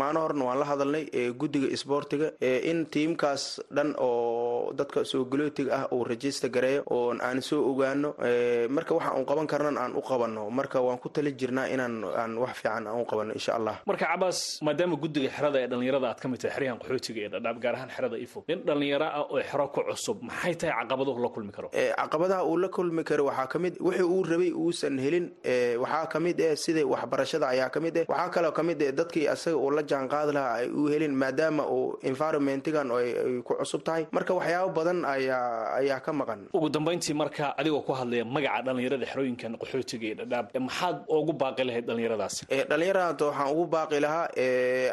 maalin 0.00 0.20
horena 0.24 0.44
waan 0.48 0.58
la 0.62 0.66
hadalnay 0.70 1.04
guddiga 1.40 1.68
isboortiga 1.76 2.28
in 2.70 2.86
tiimkaas 2.94 3.42
dhan 3.76 3.90
oo 3.98 4.72
dadka 4.78 5.04
soo 5.04 5.24
galootiga 5.32 5.70
ah 5.78 5.84
uu 5.94 6.04
rajista 6.10 6.48
gareeyo 6.56 6.82
oon 6.96 7.20
aan 7.26 7.40
soo 7.48 7.60
ogaano 7.70 8.10
marka 8.76 8.92
waxa 8.98 9.10
un 9.18 9.24
qaban 9.30 9.46
karnan 9.52 9.76
aan 9.82 9.92
u 9.96 10.02
qabanno. 10.08 10.42
Marka 10.58 10.78
waan 10.86 10.98
ku 10.98 11.08
tali 11.08 11.32
jirnaa 11.40 11.66
inaan 11.74 11.94
aan 12.20 12.32
wax 12.42 12.52
fiican 12.60 12.86
aan 12.86 13.00
u 13.00 13.04
qabanno 13.10 13.32
insha 13.38 13.52
allah. 13.58 13.76
Marka 13.86 14.06
cabaas 14.12 14.38
maadaama 14.66 14.96
guddiga 15.02 15.28
xerada 15.36 15.58
ee 15.62 15.68
dhalinyarada 15.72 16.06
aad 16.12 16.20
ka 16.22 16.28
mid 16.28 16.40
tahay 16.42 16.54
xeryahan 16.56 16.78
qaxootiga 16.82 17.20
ee 17.26 17.30
dhadhaab 17.34 17.58
gaar 17.64 17.74
ahaan 17.76 17.90
xerada 17.96 18.16
ifo 18.26 18.38
nin 18.48 18.58
dhalinyaro 18.68 19.06
ah 19.18 19.22
oo 19.32 19.40
xero 19.50 19.64
ku 19.74 19.80
cusub 19.88 20.18
maxay 20.28 20.54
tahay 20.60 20.74
caqabaduhu 20.80 21.18
la 21.24 21.28
kulmi 21.34 21.52
karo? 21.56 21.68
Caqabadaha 22.00 22.42
uu 22.50 22.56
la 22.62 22.68
kulmi 22.76 23.02
karo 23.10 23.22
waxaa 23.30 23.46
ka 23.52 23.58
mid 23.64 23.74
wixii 23.86 24.05
uu 24.14 24.22
rabay 24.30 24.50
uusan 24.62 24.98
helin 25.04 25.26
waxaa 25.82 26.06
ka 26.12 26.18
mid 26.26 26.40
eh 26.40 26.54
sida 26.64 26.82
waxbarashada 26.92 27.46
ayaa 27.54 27.68
ka 27.74 27.80
mid 27.80 27.96
eh. 27.96 28.04
Waxaa 28.08 28.30
kaloo 28.34 28.52
ka 28.58 28.62
mid 28.62 28.82
eh 28.82 28.92
dadkii 29.00 29.26
asaga 29.34 29.56
uu 29.56 29.70
la 29.76 29.82
jaanqaadi 29.92 30.32
lahaa 30.38 30.54
ay 30.60 30.68
u 30.70 30.86
helin 30.92 31.14
maadaama 31.22 31.64
uu 31.76 31.98
environmentigan 32.10 32.90
ay 32.98 33.08
ku 33.46 33.52
cusub 33.60 33.82
tahay. 33.88 34.06
Marka 34.16 34.32
waxyaabo 34.38 34.70
badan 34.78 35.04
ayaa 35.04 35.76
ayaa 35.80 36.00
ka 36.06 36.12
maqan. 36.20 36.40
Ugu 36.54 36.68
dambayntii 36.76 37.14
marka 37.22 37.54
adigoo 37.60 37.82
ku 37.88 37.92
hadlaya 38.00 38.24
magaca 38.36 38.62
dhalinyarada 38.66 39.06
xerooyinkan 39.12 39.52
qaxootiga 39.62 40.06
ee 40.10 40.14
dhadhaab 40.20 40.46
maxaad 40.68 40.96
ugu 41.18 41.32
baaqi 41.42 41.62
lahayd 41.68 41.84
dhalinyaradaasi 41.90 42.42
dhalinyarada 42.70 43.24
waxaan 43.28 43.48
ugu 43.54 43.64
baaqi 43.74 43.98
lahaa 44.06 44.26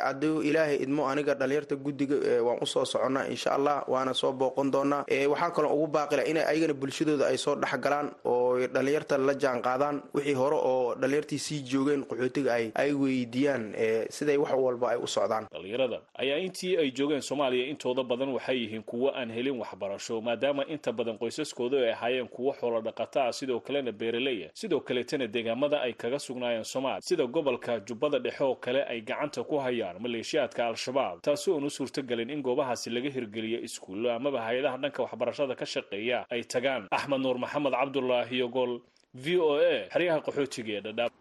hadduu 0.07 0.35
ilaahay 0.49 0.77
idmo 0.85 1.01
aniga 1.11 1.33
dhalinyarta 1.41 1.75
guddiga 1.85 2.15
waan 2.47 2.57
u 2.61 2.65
soo 2.73 2.85
soconnaa 2.93 3.25
insha 3.33 3.49
allah 3.57 3.75
waana 3.93 4.13
soo 4.21 4.31
booqon 4.41 4.67
doonaa 4.75 5.01
waxaa 5.33 5.51
kaloo 5.55 5.73
ugu 5.77 5.87
baaqi 5.95 6.15
laha 6.19 6.27
in 6.31 6.37
ayagana 6.51 6.73
bulshadooda 6.81 7.25
ay 7.31 7.37
soo 7.45 7.55
dhexgalaan 7.63 8.07
oo 8.31 8.67
dhalinyarta 8.75 9.02
dhalinyarta 9.03 9.17
la 9.17 9.33
jaan 9.39 9.61
qaadaan 9.61 10.01
wixii 10.13 10.33
hore 10.33 10.55
oo 10.55 10.95
dhalinyartii 10.95 11.39
sii 11.39 11.61
joogeen 11.63 12.03
qaxootiga 12.05 12.53
ay 12.53 12.71
ay 12.75 12.91
weydiiyaan 12.93 13.73
siday 14.09 14.37
wax 14.37 14.51
walba 14.53 14.89
ay 14.91 14.97
u 14.97 15.07
socdaan. 15.07 15.47
Dhalinyarada 15.51 16.01
ayaa 16.17 16.37
intii 16.37 16.77
ay 16.77 16.91
joogeen 16.91 17.21
soomaaliya 17.21 17.65
intooda 17.67 18.03
badan 18.03 18.29
waxay 18.29 18.57
yihiin 18.63 18.83
kuwo 18.83 19.11
aan 19.15 19.29
helin 19.31 19.59
waxbarasho 19.59 20.21
maadaama 20.21 20.65
inta 20.67 20.91
badan 20.91 21.17
qoysaskooda 21.17 21.77
ay 21.77 21.91
ahaayeen 21.91 22.27
kuwo 22.27 22.53
xoolo 22.53 22.81
dhaqata 22.81 23.25
ah 23.27 23.31
sidoo 23.33 23.59
kalena 23.59 23.91
beeraleya 23.91 24.49
sidoo 24.53 24.79
kaleetana 24.79 25.27
deegaamada 25.27 25.81
ay 25.81 25.93
kaga 25.93 26.19
sugnaayeen 26.19 26.63
soomaaliya 26.63 27.01
sida 27.01 27.25
gobolka 27.27 27.79
jubbada 27.79 28.19
dhexe 28.19 28.43
oo 28.43 28.55
kale 28.55 28.83
ay 28.83 29.01
gacanta 29.01 29.43
ku 29.43 29.57
hayaan 29.59 29.99
maleeshiyaadka 30.01 30.67
al-shabaab 30.67 31.21
taasi 31.21 31.51
oon 31.51 31.63
u 31.63 31.69
suurtagelin 31.69 32.29
in 32.29 32.41
goobahaasi 32.41 32.89
laga 32.89 33.09
hirgeliyo 33.09 33.59
iskuullo 33.61 34.11
amaba 34.11 34.41
hay'adaha 34.41 34.77
dhanka 34.77 35.03
waxbarashada 35.03 35.55
ka 35.55 35.65
shaqeeya 35.65 36.25
ay 36.29 36.43
tagaan 36.43 36.87
axmed 36.91 37.19
nuur 37.21 37.37
maxamed 37.37 37.73
cabdulaahi 37.73 38.37
yogol 38.39 38.79
v 39.13 39.25
o 39.39 39.49
a 39.61 39.73
xeryaha 39.93 40.19
qaxootiga 40.27 40.71
ee 40.77 40.81
dhadhaab 40.87 41.13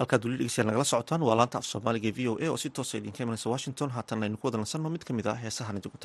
halkaad 0.00 0.22
weli 0.24 0.36
dhegeystayaal 0.40 0.68
nagala 0.70 0.84
socotaan 0.92 1.22
waa 1.28 1.36
laanta 1.40 1.58
af 1.60 1.66
soomaaliga 1.72 2.10
v 2.18 2.20
o 2.30 2.32
a 2.44 2.46
oo 2.52 2.56
si 2.62 2.68
toosa 2.70 2.98
idinka 2.98 3.20
imanaysa 3.24 3.48
washington. 3.54 3.90
Haatan 3.96 4.22
aynu 4.24 4.36
ku 4.40 4.46
wada 4.48 4.58
lansanno 4.62 4.88
mid 4.94 5.04
ka 5.08 5.12
mid 5.18 5.26
ah 5.32 5.36
heesahan 5.44 5.76
idinku 5.80 5.98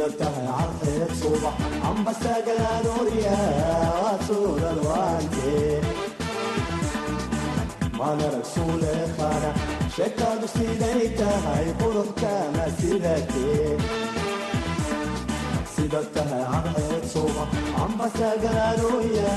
talagalnay 0.00 0.08
sida 0.08 0.08
tahay 0.18 0.46
carxeed 0.48 1.10
subax 1.20 1.56
amba 1.88 2.12
sagalaanoorya 2.22 3.36
waa 4.02 4.16
suuralwaante 4.26 5.56
manarag 7.98 8.46
suuleekana 8.54 9.50
sheekadu 9.96 10.46
siday 10.54 11.02
tahay 11.20 11.66
quruxkana 11.80 12.64
sidakee 12.78 13.76
sida 15.74 16.00
tahay 16.14 16.44
carxeed 16.52 17.04
subax 17.14 17.50
amba 17.84 18.06
sagalaanoorya 18.18 19.34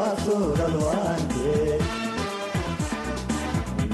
waa 0.00 0.14
suuralwaante 0.24 1.52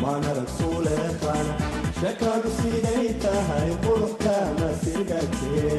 manarag 0.03 0.51
suuleekana 0.59 1.55
sheekadu 2.01 2.51
siday 2.59 3.09
tahay 3.25 3.71
quruxkana 3.85 4.69
sidakee 4.83 5.79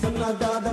sanadaada 0.00 0.72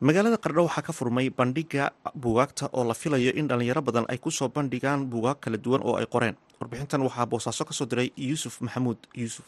magaalada 0.00 0.38
qardho 0.38 0.62
waxaa 0.68 0.82
ka 0.86 0.92
furmay 0.92 1.30
bandhiga 1.30 1.90
buugaagta 2.14 2.70
oo 2.72 2.84
la 2.84 2.94
filayo 2.94 3.32
in 3.34 3.48
dhalinyaro 3.48 3.82
badan 3.82 4.06
ay 4.08 4.18
ku 4.18 4.30
soo 4.30 4.48
bandhigaan 4.48 5.06
buugaag 5.10 5.38
kala 5.42 5.58
duwan 5.58 5.82
oo 5.82 5.96
ay 5.98 6.06
qoreen. 6.06 6.36
Warbixintan 6.60 7.02
waxaa 7.02 7.26
boosaaso 7.26 7.64
ka 7.66 7.72
soo 7.74 7.86
diray 7.86 8.12
yuusuf 8.16 8.60
maxamuud. 8.62 8.98
Yuusuf 9.14 9.46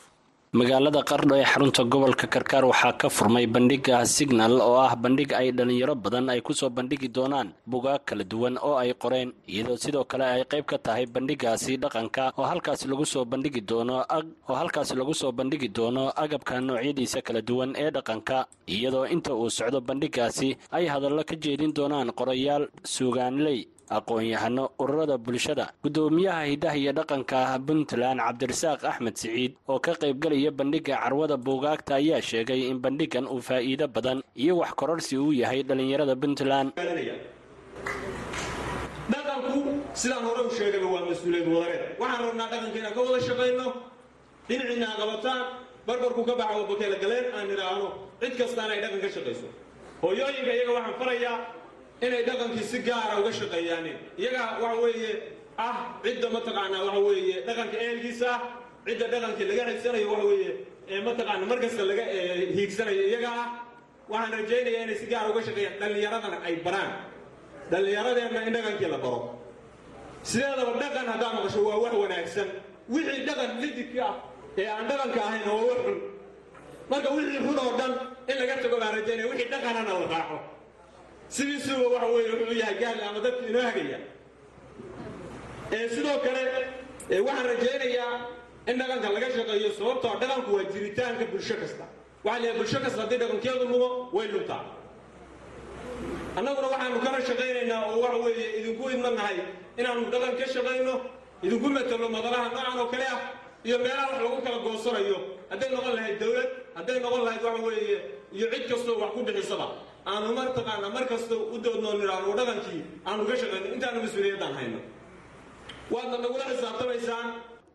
magaalada 0.59 1.03
qardho 1.07 1.35
ee 1.39 1.45
xarunta 1.47 1.85
gobolka 1.87 2.27
karkaar 2.27 2.65
waxaa 2.67 2.99
ka 2.99 3.09
furmay 3.09 3.47
bandhiga 3.47 4.03
signal 4.05 4.59
oo 4.59 4.83
ah 4.83 4.97
bandhig 4.99 5.31
ay 5.33 5.55
dhalinyaro 5.55 5.95
badan 5.95 6.27
ay 6.33 6.41
ku 6.43 6.51
soo 6.53 6.67
bandhigi 6.77 7.07
doonaan 7.07 7.55
bugaag 7.71 8.03
kala 8.03 8.25
duwan 8.27 8.59
oo 8.59 8.75
ay 8.83 8.91
qoreen 8.99 9.31
iyadoo 9.47 9.79
sidoo 9.79 10.03
kale 10.11 10.27
ay 10.27 10.43
qayb 10.51 10.67
ka 10.67 10.79
tahay 10.83 11.07
bandhigaasi 11.07 11.79
dhaqanka 11.79 12.35
oo 12.35 12.43
halkaas 12.51 12.83
lagu 12.91 13.07
soo 13.07 13.23
bandhigi 13.25 13.63
doono 13.63 14.03
oo 14.51 14.55
halkaas 14.59 14.91
lagu 14.99 15.15
soo 15.15 15.31
bandhigi 15.31 15.69
doono 15.71 16.11
agabka 16.19 16.59
noocyadiisa 16.61 17.23
kala 17.23 17.41
duwan 17.47 17.71
ee 17.79 17.91
dhaqanka 17.95 18.39
iyadoo 18.67 19.07
inta 19.07 19.31
uu 19.35 19.47
socdo 19.55 19.79
bandhigaasi 19.81 20.59
ay 20.75 20.85
hadallo 20.91 21.23
ka 21.31 21.37
jeedin 21.39 21.71
doonaan 21.79 22.11
qorayaal 22.11 22.67
suugaanley 22.83 23.69
aqoon-yahano 23.91 24.65
ururada 24.79 25.17
bulshada. 25.19 25.67
Guddoomiyaha 25.83 26.43
hiddaha 26.51 26.77
iyo 26.83 26.93
dhaqanka 26.99 27.59
puntland 27.67 28.21
cabdirasaaq 28.23 28.81
axmed 28.91 29.17
siciid 29.19 29.53
oo 29.69 29.79
ka 29.83 29.93
qaybgelaya 30.03 30.51
bandhigga 30.59 30.95
carwada 31.03 31.37
buugaagta 31.37 31.99
ayaa 32.01 32.21
sheegay 32.31 32.71
in 32.71 32.79
bandhigan 32.85 33.27
uu 33.27 33.41
faa'iido 33.49 33.87
badan 33.89 34.23
iyo 34.37 34.57
wax 34.63 34.73
kororsi 34.81 35.15
uu 35.19 35.33
yahay 35.35 35.63
dhallinyarada 35.69 36.15
puntland. 36.23 36.69
Dhaqanku 39.11 39.59
sidaan 40.01 40.23
hore 40.27 40.41
u 40.47 40.51
sheegayba 40.59 40.87
waa 40.95 41.05
mas'uuliyad 41.11 41.47
wadareed. 41.55 41.83
Waxaan 42.01 42.23
rabnaa 42.31 42.49
dhaqanka 42.53 42.79
inaan 42.81 42.95
ka 42.97 43.01
wada 43.07 43.21
shaqayno 43.29 43.67
dhinaciina 44.49 44.87
a 44.87 44.97
qabataan 45.01 45.41
barbarku 45.87 46.23
ka 46.29 46.35
baxa 46.41 46.55
wabakeela 46.63 46.97
galeen 47.03 47.27
aan 47.37 47.47
nidhaahno 47.51 47.89
cid 48.21 48.33
kastaana 48.41 48.73
ay 48.75 48.81
dhaqan 48.85 49.01
ka 49.05 49.09
shaqayso. 49.17 49.49
Hooyooyinka 50.03 50.51
iyaga 50.57 50.73
waxaan 50.79 50.95
farayaa 51.01 51.37
inay 52.07 52.23
dhaqankii 52.29 52.65
si 52.71 52.79
gaara 52.89 53.15
uga 53.21 53.33
shaqeeyaanin 53.41 53.97
iyaga 54.23 54.43
waxa 54.63 54.81
weeye 54.85 55.13
ah 55.67 55.77
cidda 56.05 56.29
mataqaanaa 56.37 56.83
waxa 56.89 57.01
weeye 57.09 57.37
dhaqanka 57.49 57.77
ehelkiisa 57.85 58.27
ah 58.35 58.41
cidda 58.87 59.07
dhaqankii 59.13 59.47
laga 59.51 59.63
xigsanayo 59.73 60.07
waxa 60.13 60.27
weeye 60.31 60.51
ee 60.93 61.01
mataqaana 61.09 61.45
markasta 61.51 61.83
laga 61.91 62.05
hiigsanayo. 62.57 63.03
Iyaga 63.11 63.29
ah 63.43 63.47
waxaan 64.13 64.33
rajaynayaa 64.39 64.83
inay 64.87 64.97
si 65.01 65.07
gaara 65.13 65.29
uga 65.33 65.41
shaqeeyaan. 65.49 65.75
Dhallinyaradana 65.81 66.37
ay 66.49 66.55
baraan. 66.67 66.91
Dhallinyaradeenna 67.73 68.41
in 68.49 68.53
dhaqankii 68.57 68.89
la 68.95 68.99
baro. 69.05 69.21
Sideedaba 70.31 70.73
dhaqan 70.83 71.07
haddaa 71.13 71.33
maqasho 71.37 71.61
waa 71.69 71.79
wax 71.85 71.95
wanaagsan. 72.03 72.49
Wixii 72.95 73.23
dhaqan 73.29 73.51
lididka 73.63 74.03
ah 74.11 74.15
ee 74.61 74.67
aan 74.75 74.85
dhaqanka 74.91 75.21
ahayn 75.29 75.45
waa 75.53 75.63
wax 75.71 75.79
xun. 75.87 75.99
Marka 76.91 77.09
wixii 77.17 77.39
xun 77.47 77.59
oo 77.65 77.73
dhan 77.81 77.93
in 78.31 78.37
laga 78.41 78.55
tago 78.63 78.77
baan 78.83 78.93
rajaynaya. 78.99 79.27
Wixii 79.33 79.49
dhaqanana 79.55 79.93
la 80.01 80.07
raaco 80.15 80.37
sidiisuba 81.35 81.87
waxa 81.95 82.07
weeye 82.15 82.31
wuxuu 82.35 82.57
yahay 82.63 82.75
gaali 82.83 83.01
ama 83.09 83.21
dadka 83.25 83.43
inoo 83.51 83.63
hagaya. 83.69 83.99
Sidoo 85.95 86.19
kale 86.25 86.43
waxaan 87.27 87.47
rajaynayaa 87.51 88.15
in 88.71 88.77
dhaqanka 88.81 89.09
laga 89.15 89.29
shaqeeyo 89.37 89.71
sababtoo 89.79 90.15
dhaqanku 90.23 90.51
waa 90.57 90.65
jiritaanka 90.73 91.25
bulsho 91.33 91.55
kasta. 91.63 91.85
Waxaa 92.25 92.41
leeyahay 92.43 92.59
bulsho 92.59 92.79
kasta 92.85 93.01
haddii 93.03 93.19
dhaqankeedu 93.23 93.65
lumo 93.71 93.89
way 94.17 94.27
luntaa 94.35 94.63
annaguna 96.39 96.67
waxaanu 96.73 96.99
kala 97.05 97.19
shaqaynaynaa 97.29 97.81
oo 97.91 97.99
waxa 98.05 98.19
weeye 98.25 98.47
idinku 98.61 98.85
idma 98.95 99.11
nahay 99.19 99.37
inaannu 99.81 100.07
dhaqan 100.13 100.35
ka 100.41 100.47
shaqayno 100.55 100.95
idinku 101.45 101.67
matalo 101.77 102.07
madalaha 102.17 102.47
noocan 102.55 102.79
oo 102.83 102.87
kale 102.93 103.07
ah 103.15 103.21
iyo 103.67 103.77
meelaha 103.85 104.07
wax 104.13 104.21
lagu 104.25 104.39
kala 104.47 104.59
goosanayo. 104.67 105.19
Hadday 105.51 105.69
noqon 105.75 105.93
lahayd 105.99 106.17
dowlad 106.23 106.49
hadday 106.77 106.99
noqon 107.05 107.23
lahayd 107.27 107.43
waxa 107.47 107.63
weeye 107.67 107.97
iyo 108.37 108.47
cid 108.53 108.65
kastoo 108.71 108.97
wax 109.03 109.11
ku 109.15 109.21
bixisaba 109.29 109.67
aanu 110.13 110.29
martaqaana 110.39 110.87
mar 110.95 111.05
kasta 111.11 111.35
u 111.55 111.57
doodnoo 111.65 111.95
nidhaahno 112.01 112.33
dhaqankii 112.39 112.81
aanu 113.09 113.23
ka 113.29 113.35
shaqayno 113.41 113.67
intaanu 113.77 113.99
mas'uuliyaddaan 114.05 114.55
hayno 114.59 114.79
waadna 115.93 116.17
nagula 116.25 116.45
xisaabtamaysaan 116.51 117.27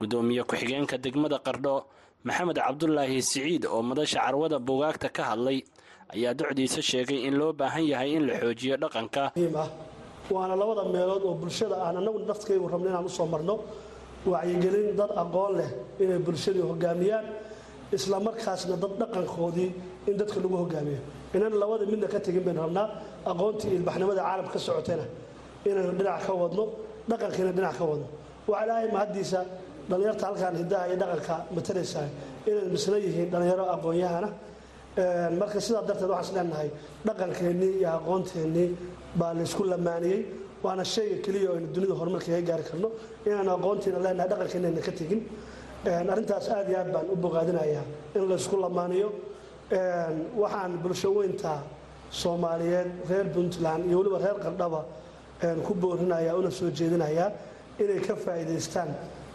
gudoomiye 0.01 0.43
ku-xigeenka 0.49 0.95
degmada 1.05 1.37
qardho 1.47 1.75
maxamed 2.27 2.57
cabdulaahi 2.65 3.17
siciid 3.29 3.63
oo 3.73 3.81
madasha 3.89 4.19
carwada 4.25 4.57
buugaagta 4.67 5.07
ka 5.17 5.23
hadlay 5.31 5.59
ayaa 6.15 6.33
docdiisa 6.39 6.81
sheegay 6.89 7.19
in 7.27 7.35
loo 7.39 7.51
baahan 7.59 7.85
yahay 7.91 8.09
in 8.17 8.23
la 8.29 8.33
xoojiyo 8.41 8.75
dhaqanka 8.83 9.23
waana 10.35 10.55
labada 10.61 10.83
meelood 10.93 11.23
oo 11.29 11.35
bulshada 11.41 11.75
aan 11.85 11.95
annagu 11.99 12.19
naftkaygu 12.29 12.65
rabno 12.73 12.87
inaan 12.91 13.05
u 13.05 13.09
soo 13.17 13.27
marno 13.33 13.55
wacyigelin 14.31 14.95
dad 14.99 15.11
aqoon 15.23 15.51
leh 15.59 15.69
inay 16.03 16.19
bulshadii 16.27 16.65
hogaamiyaan 16.69 17.25
isla 17.97 18.17
markaasna 18.27 18.75
dad 18.83 18.93
dhaqankoodii 19.01 19.69
in 20.09 20.15
dadka 20.19 20.37
lagu 20.43 20.55
hogaamiyo. 20.63 20.99
Inan 21.35 21.53
labada 21.61 21.85
midna 21.91 22.07
ka 22.13 22.19
tegin 22.25 22.43
baynu 22.47 22.61
rabnaa 22.65 22.87
aqoontii 23.31 23.71
ilbaxnimada 23.77 24.21
caalamka 24.27 24.53
ka 24.53 24.59
socotayna. 24.67 25.05
Inaynu 25.69 25.91
dhinac 25.99 26.21
ka 26.27 26.33
wadno 26.41 26.63
dhaqankiina 27.09 27.51
dhinac 27.57 27.75
ka 27.79 27.83
wadno. 27.89 28.07
Waxaa 28.47 28.65
ilaahay 28.65 28.87
mahaddiisa 28.95 29.39
dhallinyarta 29.89 30.23
halkaan 30.27 30.55
hidaha 30.61 30.83
iyo 30.89 30.97
dhaqanka 31.01 31.35
matalaysaa 31.55 32.07
inay 32.49 32.65
misla 32.75 32.97
yihiin 33.05 33.29
dhallinyaro 33.31 33.65
aqoon-yahana 33.75 34.29
marka 35.39 35.59
sidaa 35.65 35.83
darteed 35.87 36.09
waxaan 36.15 36.25
is 36.25 36.33
leenahay 36.37 36.69
dhaqankeennii 37.07 37.71
iyo 37.79 37.89
aqoonteennii 37.99 38.69
baa 39.19 39.33
laysku 39.37 39.63
lamaaniyey. 39.73 40.21
Waana 40.65 40.83
shayga 40.93 41.17
keliya 41.25 41.49
oo 41.51 41.55
aynu 41.57 41.67
dunida 41.75 41.93
horumarka 41.99 42.41
gaari 42.49 42.63
karno. 42.69 42.89
Inaanu 43.27 43.51
aqoontiina 43.57 43.99
leenahay 44.05 44.29
dhaqankeenayna 44.31 44.81
ka 44.87 44.91
tegin 44.99 45.21
arrintaas 45.85 46.49
aad 46.49 46.69
iyo 46.69 46.79
aad 46.79 46.91
baan 46.93 47.05
u 47.11 47.15
bogaadinayaa 47.15 47.83
in 48.15 48.23
laysku 48.29 48.55
lamaaniyo. 48.57 49.09
Waxaan 50.41 50.77
bulsho 50.83 51.09
weynta 51.17 51.59
soomaaliyeed 52.11 52.89
reer 53.09 53.25
puntland 53.35 53.85
iyo 53.89 53.97
weliba 53.99 54.17
reer 54.25 54.37
qardhaba 54.45 54.81
ku 55.65 55.73
boorinaya 55.73 56.35
una 56.35 56.51
soo 56.51 56.69
jeedinayaa 56.69 57.31
inay 57.79 57.99
ka 58.07 58.15
faa'iidaystaan 58.15 58.89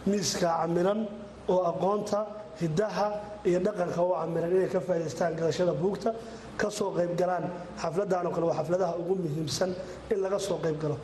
miiska 0.05 0.47
camilan 0.61 1.07
oo 1.47 1.61
aqoonta 1.71 2.25
hiddaha 2.61 3.07
iyo 3.45 3.59
dhaqanka 3.59 4.01
u 4.03 4.11
camilan 4.19 4.51
inay 4.55 4.69
ka 4.69 4.79
faa'idaystaan 4.79 5.35
gadashada 5.39 5.73
buugta 5.73 6.13
ka 6.57 6.69
soo 6.69 6.91
qayb 6.97 7.11
galaan 7.19 7.45
xafladdan 7.81 8.25
oo 8.27 8.31
kale 8.35 8.45
waa 8.49 8.57
xafladaha 8.59 8.93
ugu 9.01 9.15
muhiimsan 9.23 9.71
in 10.11 10.17
laga 10.23 10.39
soo 10.39 10.57
qayb 10.63 10.77
galo 10.83 10.97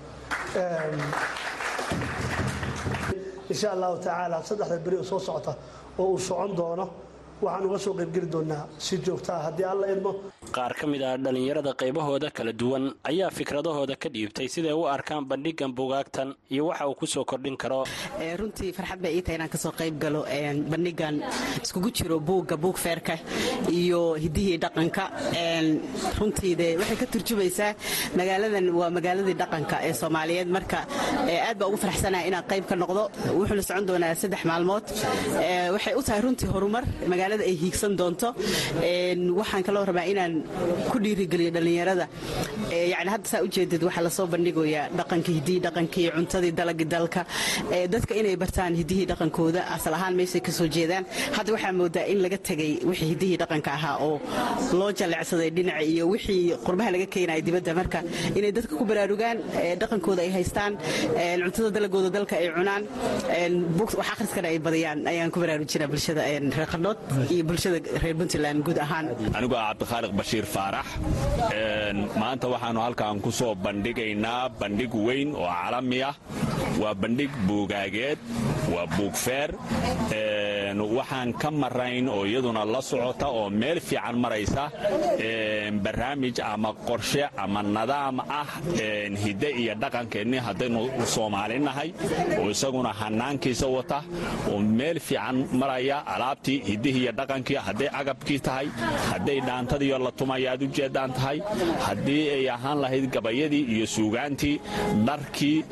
insha 3.57 3.71
allahu 3.75 3.97
tacaala 4.05 4.37
saddexda 4.49 4.77
beri 4.85 4.97
oo 5.01 5.03
soo 5.11 5.19
socota 5.27 5.53
oo 5.97 6.05
uu 6.13 6.19
socon 6.27 6.51
doono 6.57 6.85
waxaan 7.41 7.65
uga 7.67 7.77
soo 7.85 7.93
qaybgeli 7.99 8.27
doonaa 8.33 8.63
si 8.85 8.97
joogta 9.05 9.31
ah. 9.37 9.41
Haddii 9.49 9.65
alla 9.73 9.85
idmo 9.93 10.11
qaar 10.55 10.73
ka 10.79 10.85
mid 10.87 11.01
ah 11.03 11.17
dhallinyarada 11.17 11.71
qaybahooda 11.81 12.29
kala 12.37 12.51
duwan 12.61 12.83
ayaa 13.09 13.29
fikradahooda 13.37 13.95
ka 14.01 14.09
dhiibtay 14.09 14.47
siday 14.53 14.73
u 14.73 14.83
arkaan 14.95 15.23
bandhigan 15.31 15.71
bugaagtan 15.79 16.29
iyo 16.53 16.63
waxa 16.69 16.87
uu 16.89 16.95
ku 16.99 17.05
soo 17.05 17.25
kordhin 17.25 17.57
karo. 17.57 17.83
Runtii 18.39 18.71
farxad 18.77 18.99
bay 19.03 19.11
ii 19.17 19.21
tahay 19.25 19.35
inaan 19.37 19.49
ka 19.53 19.57
soo 19.57 19.71
qayb 19.79 19.95
galo 20.03 20.21
bandhigan 20.71 21.15
iskugu 21.63 21.89
jiro 21.97 22.17
buugga 22.19 22.55
buug 22.57 22.77
feerka 22.77 23.15
iyo 23.69 24.01
hidihii 24.23 24.57
dhaqanka. 24.63 25.03
Runtii 26.19 26.55
de 26.59 26.67
waxay 26.79 26.97
ka 27.01 27.05
turjumaysaa 27.13 27.71
magaaladan 28.17 28.65
waa 28.79 28.89
magaaladii 28.97 29.37
dhaqanka 29.41 29.75
ee 29.87 29.93
soomaaliyeed. 30.01 30.47
Marka 30.57 30.79
aad 31.47 31.57
baa 31.59 31.67
ugu 31.69 31.77
faraxsanaya 31.83 32.27
inaan 32.29 32.45
qayb 32.51 32.65
ka 32.69 32.75
noqdo. 32.75 33.03
Wuxuuna 33.37 33.63
socon 33.69 33.85
doonaa 33.89 34.15
saddex 34.21 34.41
maalmood. 34.51 34.85
Waxay 35.75 35.93
u 35.99 36.01
tahay 36.07 36.21
runtii 36.25 36.49
horumar. 36.53 36.83
Magaalada 37.11 37.43
ay 37.49 37.55
hiigsan 37.63 37.93
doonto. 37.99 38.29
Waxaan 39.39 39.63
kaloo 39.67 39.85
rabaa 39.89 40.05
inaan 40.11 40.33
ku 40.91 40.97
dhiirigeliyo 41.03 41.51
dhallinyarada. 41.55 42.05
Yani 42.93 43.09
hadda 43.13 43.27
saa 43.31 43.41
ujeedad 43.47 43.81
waxaa 43.87 44.03
la 44.07 44.11
soo 44.17 44.27
bandhigayaa 44.33 44.85
dhaqanka 44.99 45.31
hidihii 45.37 45.61
dhaqanka 45.65 46.01
cuntadii 46.17 46.51
dalagii 46.59 46.87
dalka. 46.95 47.21
Dadka 47.93 48.13
inay 48.21 48.35
bartaan 48.43 48.73
hidihii 48.81 49.05
dhaqankooda 49.11 49.61
asal 49.75 49.93
ahaan 49.97 50.13
meeshay 50.19 50.41
ka 50.47 50.51
soo 50.59 50.67
jeedaan. 50.75 51.03
Hadda 51.37 51.51
waxaa 51.55 51.73
moodaa 51.79 52.05
in 52.11 52.19
laga 52.25 52.37
tegay 52.49 52.71
wixii 52.89 53.09
hidihii 53.13 53.37
dhaqanka 53.41 53.69
ahaa 53.77 53.95
oo 54.07 54.15
loo 54.79 54.91
jalecsaday 54.99 55.49
dhinaca 55.57 55.83
iyo 55.91 56.03
wixii 56.13 56.43
qurbaha 56.65 56.89
laga 56.95 57.07
keenaya 57.13 57.41
dibadda. 57.47 57.71
Marka 57.79 57.99
inay 58.37 58.51
dadka 58.57 58.73
ku 58.79 58.83
baraarugaan 58.91 59.37
dhaqankooda 59.81 60.21
ay 60.25 60.31
haystaan 60.37 60.73
cuntada 61.43 61.69
dalagooda 61.77 62.09
dalka 62.17 62.33
ay 62.41 62.47
cunaan 62.57 62.83
wax 63.79 63.89
akhriskana 64.13 64.47
ay 64.53 64.59
badiyaan. 64.67 64.99
Ayaan 65.11 65.31
ku 65.33 65.39
baraarujinaa 65.43 65.87
bulshada 65.93 66.21
reer 66.57 66.67
qardhood 66.73 66.97
iyo 67.33 67.43
bulshada 67.49 67.77
reer 68.03 68.15
puntland 68.19 68.59
guud 68.65 68.79
ahaan. 68.85 69.05
Ah 69.37 70.11
bashiir 70.27 70.43
faarax 70.43 70.87
maanta 72.19 72.47
waxaannu 72.51 72.81
halkan 72.83 73.19
ku 73.23 73.31
soo 73.31 73.55
bandhigaynaa 73.55 74.49
bandhig 74.59 74.91
weyn 75.07 75.31
oo 75.35 75.47
calami 75.47 76.03
ah. 76.03 76.15
Waa 76.81 76.93
bandhig 76.93 77.31
buugaageed 77.47 78.19
waa 78.73 78.85
buugfeer 78.97 79.49
waxaan 80.75 81.33
ka 81.33 81.51
marayn 81.51 82.09
oo 82.09 82.25
iyaduna 82.25 82.65
la 82.65 82.81
socota 82.81 83.27
oo 83.27 83.49
meel 83.49 83.79
fiican 83.79 84.17
maraysa 84.19 84.69
barnaamij 85.83 86.39
ama 86.43 86.73
qorshe 86.87 87.23
ama 87.37 87.61
nadaam 87.63 88.19
ah 88.19 88.47
hidde 89.23 89.49
iyo 89.51 89.73
dhaqankeenni 89.75 90.37
haddaynu 90.37 90.89
soomaali 91.05 91.59
nahay 91.59 91.93
oo 92.41 92.49
isaguna 92.49 92.91
hanaankiisa 92.93 93.67
wata 93.67 94.03
oo 94.51 94.59
meel 94.59 94.99
fiican 94.99 95.47
maraya 95.53 96.03
alaabtii 96.05 96.59
hiddihii 96.69 97.01
iyo 97.03 97.11
dhaqankii 97.11 97.55
hadday 97.67 97.89
agabkii 97.93 98.39
tahay 98.39 98.67
hadday 99.11 99.39
dhaantadiiyo 99.41 99.97
la 99.99 100.11
tumaya 100.11 100.51
aad 100.51 100.61
u 100.63 100.67
jeedaan 100.67 101.13
tahay 101.13 101.39
haddii 101.87 102.29
ay 102.29 102.49
ahaan 102.49 102.81
lahayd 102.81 103.09
gabayadii 103.13 103.63
iyo 103.75 103.85
suugaantii 103.87 104.59
dharkii 105.07 105.63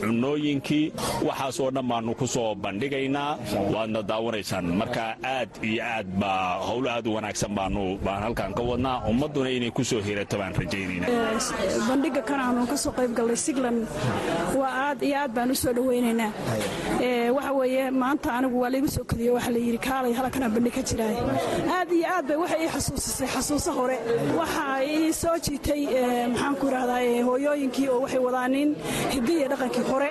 cunooyinkii 0.00 0.84
waxaasoo 1.28 1.70
dhan 1.74 1.86
baannu 1.90 2.12
ku 2.20 2.26
soo 2.34 2.54
bandhigaynaa. 2.54 3.30
Waadna 3.74 4.00
daawanaysaan 4.10 4.66
marka 4.80 5.04
aad 5.34 5.50
iyo 5.62 5.82
aad 5.94 6.06
baa 6.20 6.58
howl 6.68 6.86
aad 6.94 7.06
u 7.08 7.14
wanaagsan 7.16 7.52
baanu 7.58 7.82
baan 8.04 8.22
halkan 8.26 8.52
ka 8.58 8.62
wadnaa. 8.70 8.96
Ummadduna 9.10 9.50
inay 9.56 9.70
ku 9.70 9.82
hirato 10.06 10.36
baan 10.40 10.52
rajaynayna. 10.60 11.06
Bandhiga 11.88 12.22
kan 12.28 12.40
aanu 12.40 12.66
ka 12.70 12.76
soo 12.76 12.92
qayb 12.98 13.12
gallay 13.18 13.36
siglan. 13.46 13.76
Waa 14.58 14.72
aad 14.90 15.00
iyo 15.08 15.16
aad 15.22 15.32
baan 15.36 15.50
u 15.50 15.54
soo 15.62 15.72
dhowaynaynaa 15.76 16.30
waxa 17.36 17.52
weeye 17.58 17.90
maanta 17.90 18.28
anigu 18.38 18.56
waa 18.62 18.70
laygu 18.72 18.88
soo 18.96 19.04
keliyo 19.10 19.34
waxa 19.36 19.50
la 19.54 19.58
yidhi 19.58 19.78
kaalay 19.86 20.12
halkanaa 20.18 20.48
bandhig 20.54 20.74
ka 20.76 20.82
jiraay 20.88 21.16
aad 21.78 21.90
iyo 21.98 22.06
aad 22.14 22.24
bay 22.28 22.36
waxay 22.42 22.60
ii 22.64 22.70
xasuusisay 22.74 23.28
xasuuso 23.34 23.70
hore 23.78 23.96
waxa 25.06 25.12
ii 25.12 25.12
soo 25.12 25.36
jiitay 25.46 25.82
maxaan 26.32 26.54
ku 26.60 26.66
idhahdaa 26.66 27.24
hooyooyinkii 27.28 27.88
oo 27.88 28.00
waxay 28.04 28.18
wadaanin 28.26 28.70
hidiya 29.14 29.48
dhaqankii 29.52 29.84
hore. 29.90 30.10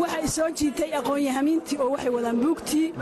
Waxay 0.00 0.26
soo 0.36 0.48
jiitay 0.58 0.90
aqoon-yahamiintii 0.98 1.78
oo 1.82 1.90
waxay 1.94 2.10
wadaan 2.16 2.36
buugtii. 2.44 2.92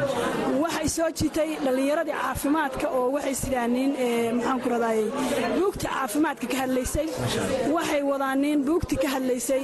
Waxay 0.62 0.88
soo 0.88 1.10
jiitay 1.18 1.50
dhallinyaradii 1.64 2.12
caafimaadka 2.22 2.86
oo 2.98 3.10
waxay 3.16 3.34
sidaanin 3.42 3.90
maxaan 4.36 4.60
ku 4.62 4.68
idhahdaa 4.68 4.94
buugtii 5.58 5.88
caafimaadka 5.88 6.46
ka 6.52 6.56
hadlaysay. 6.62 7.06
Waxay 7.76 8.02
wadaanin 8.12 8.64
buugtii 8.64 8.96
ka 9.02 9.08
hadlaysay 9.14 9.62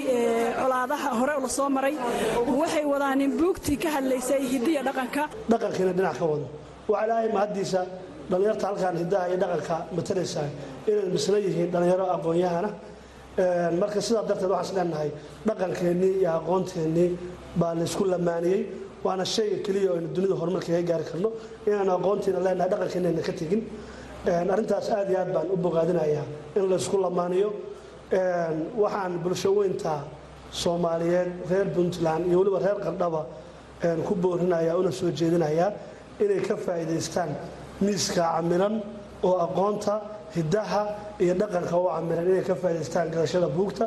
colaadaha 0.61 1.11
hore 1.21 1.35
la 1.43 1.49
soo 1.49 1.69
maray. 1.69 1.95
Waxay 2.61 2.85
wadaanin 2.93 3.31
buugtii 3.41 3.77
ka 3.83 3.89
hadlaysay 3.97 4.43
hidiya 4.53 4.83
dhaqanka. 4.83 5.23
Dhaqankiina 5.51 5.93
dhinac 5.97 6.19
ka 6.19 6.25
wado. 6.25 6.47
Waxaa 6.89 7.05
ilaahay 7.07 7.29
mahaddiisa 7.33 7.81
dhallinyarta 8.31 8.67
halkaan 8.67 8.97
hidaha 9.03 9.29
iyo 9.29 9.37
dhaqanka 9.43 9.77
matalaysaa 9.97 10.49
inay 10.89 11.07
misla 11.15 11.39
yihiin 11.39 11.71
dhallinyaro 11.73 12.07
aqoon-yahana 12.17 12.71
marka 13.81 14.01
sidaa 14.07 14.25
darteed 14.29 14.51
waxaan 14.51 14.67
is 14.69 14.73
leenahay 14.79 15.11
dhaqankeennii 15.49 16.13
iyo 16.21 16.31
aqoonteennii 16.41 17.11
baa 17.61 17.75
laysku 17.79 18.05
lamaaniyey 18.13 18.61
waana 19.05 19.25
shayga 19.35 19.59
keliya 19.67 19.91
aynu 19.97 20.09
dunida 20.17 20.35
horumarka 20.41 20.83
gaari 20.91 21.05
karno. 21.11 21.29
Inaanu 21.67 21.93
aqoontiina 21.99 22.39
leenahay 22.47 22.69
dhaqankeenayna 22.73 23.23
ka 23.29 23.33
tegin. 23.41 23.63
Arrintaas 24.53 24.87
aad 24.97 25.09
iyo 25.11 25.19
aad 25.23 25.31
baan 25.35 25.47
u 25.55 25.57
bogaadinayaa 25.65 26.25
in 26.59 26.65
laysku 26.73 26.97
lamaaniyo 27.05 27.49
waxaan 28.83 29.13
bulsho 29.25 29.51
weynta 29.59 29.95
soomaaliyeed 30.63 31.31
reer 31.51 31.67
puntland 31.77 32.27
iyo 32.29 32.39
weliba 32.41 32.59
reer 32.65 32.79
qardhaba 32.87 33.23
ku 34.07 34.15
boorinaya 34.15 34.77
una 34.81 34.91
soo 34.93 35.11
jeedinayaa 35.19 35.71
inay 36.25 36.41
ka 36.49 36.55
faa'iidaystaan 36.57 37.31
miiska 37.81 38.23
camilan 38.37 38.75
oo 39.23 39.37
aqoonta 39.47 39.95
hiddaha 40.37 40.83
iyo 41.25 41.35
dhaqanka 41.41 41.75
u 41.77 41.87
camilan 41.95 42.27
inay 42.31 42.45
ka 42.49 42.55
faa'idaystaan 42.63 43.07
gadashada 43.15 43.49
buugta 43.57 43.85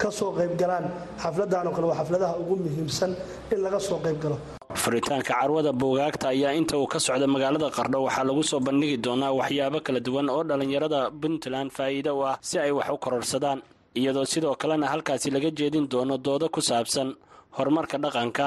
ka 0.00 0.08
soo 0.18 0.30
qayb 0.38 0.52
galaan 0.60 0.84
xafladdan 1.22 1.66
oo 1.68 1.72
kale 1.76 1.86
waa 1.90 1.98
xafladaha 2.00 2.34
ugu 2.42 2.54
muhiimsan 2.64 3.10
in 3.52 3.58
laga 3.64 3.80
soo 3.88 3.98
qayb 4.04 4.18
galo. 4.22 4.36
Furitaanka 4.82 5.32
carwada 5.32 5.72
buugaagta 5.80 6.26
ayaa 6.34 6.52
inta 6.60 6.74
uu 6.78 6.86
ka 6.92 6.98
socda 7.06 7.26
magaalada 7.34 7.68
qardho 7.76 7.98
waxaa 8.06 8.24
lagu 8.28 8.42
soo 8.50 8.60
bandhigi 8.66 8.96
doonaa 9.04 9.32
waxyaabo 9.40 9.78
kala 9.86 10.00
duwan 10.06 10.28
oo 10.34 10.42
dhallinyarada 10.48 10.98
puntland 11.20 11.70
faa'iido 11.76 12.10
u 12.18 12.22
ah 12.30 12.36
si 12.48 12.58
ay 12.64 12.70
wax 12.78 12.88
u 12.94 12.98
kororsadaan 13.04 13.58
iyadoo 14.00 14.24
sidoo 14.32 14.54
kalena 14.60 14.86
halkaasi 14.92 15.28
laga 15.34 15.50
jeedin 15.58 15.86
doono 15.92 16.14
doodo 16.26 16.46
ku 16.54 16.60
saabsan 16.60 17.08
horumarka 17.56 17.96
dhaqanka 18.04 18.46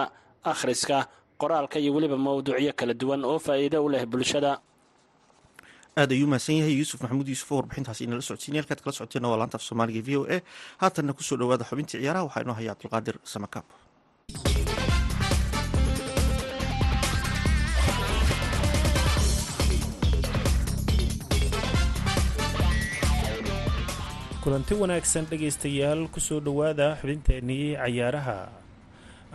akhriska 0.52 0.98
qoraalka 1.42 1.78
iyo 1.82 1.92
weliba 1.96 2.18
mawduucyo 2.18 2.72
kala 2.80 2.94
duwan 3.02 3.22
oo 3.26 3.40
faa'iido 3.46 3.78
u 3.86 3.90
leh 3.94 4.06
bulshada 4.06 4.52
aad 5.98 6.12
ayuu 6.12 6.28
mahadsan 6.28 6.56
yahay. 6.62 6.76
Yuusuf 6.80 7.02
maxamuud 7.02 7.28
yuusuf 7.28 7.52
oo 7.52 7.58
warbixintaasi 7.62 8.04
inala 8.08 8.22
socodsiinay 8.22 8.62
halkaad 8.62 8.82
kala 8.84 8.94
socoteena 9.00 9.28
waa 9.32 9.40
laanta 9.42 9.58
af 9.60 9.64
soomaaliga 9.68 10.02
v 10.08 10.18
o 10.18 10.22
a. 10.36 10.38
Haatanna 10.82 11.14
ku 11.14 11.24
soo 11.24 11.38
dhowaada 11.38 11.66
xubintii 11.70 12.00
ciyaaraha. 12.02 12.26
Waxaa 12.28 12.44
inoo 12.46 12.56
haya 12.60 12.74
cabdulqaadir 12.76 13.16
samakaab 13.24 13.66
kulanti 24.44 24.74
wanaagsan 24.82 25.28
dhegaystayaal 25.30 26.08
ku 26.14 26.20
soo 26.24 26.40
dhowaada 26.40 26.96
xubinteennii 27.02 27.76
cayaaraha 27.76 28.38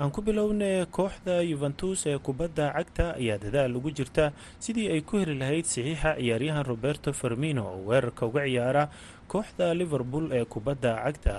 aan 0.01 0.11
ku 0.11 0.21
bilownay 0.27 0.83
kooxda 0.97 1.37
yuventus 1.51 2.01
ee 2.11 2.19
kubadda 2.27 2.67
cagta 2.77 3.07
ayaa 3.21 3.39
dadaal 3.45 3.77
ugu 3.79 3.91
jirta 3.99 4.25
sidii 4.65 4.89
ay 4.95 5.01
ku 5.09 5.15
heli 5.23 5.35
lahayd 5.43 5.67
saxiixa 5.75 6.11
ciyaaryahan 6.19 6.67
roberto 6.73 7.11
fermino 7.21 7.63
oo 7.73 7.81
weerarka 7.89 8.27
uga 8.27 8.43
ciyaara 8.51 8.85
kooxda 9.33 9.67
liverpool 9.81 10.27
ee 10.39 10.45
kubadda 10.55 10.93
cagta. 11.05 11.37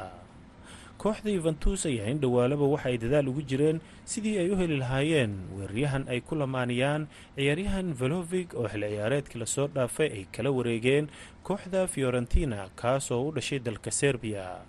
Kooxda 1.01 1.29
yuventus 1.35 1.83
ayaa 1.91 2.07
in 2.13 2.19
dhowaalaba 2.23 2.63
waxa 2.73 2.87
ay 2.95 2.97
dadaal 3.03 3.27
ugu 3.31 3.41
jireen 3.49 3.77
sidii 4.07 4.37
ay 4.39 4.47
u 4.47 4.55
heli 4.61 4.77
lahaayeen 4.79 5.31
weeraryahan 5.57 6.03
ay 6.07 6.19
ku 6.23 6.33
lamaaniyaan 6.39 7.11
ciyaaryahan 7.35 7.91
velovig 7.99 8.47
oo 8.55 8.67
xil 8.71 8.83
ciyaareedkii 8.87 9.39
la 9.43 9.47
soo 9.55 9.67
dhaafay 9.67 10.07
ay 10.17 10.23
kala 10.31 10.49
wareegeen 10.55 11.11
kooxda 11.43 11.87
fiorentina 11.91 12.71
kaas 12.79 13.11
oo 13.11 13.27
u 13.27 13.35
dhashay 13.35 13.59
dalka 13.59 13.91
serbiya 13.91 14.63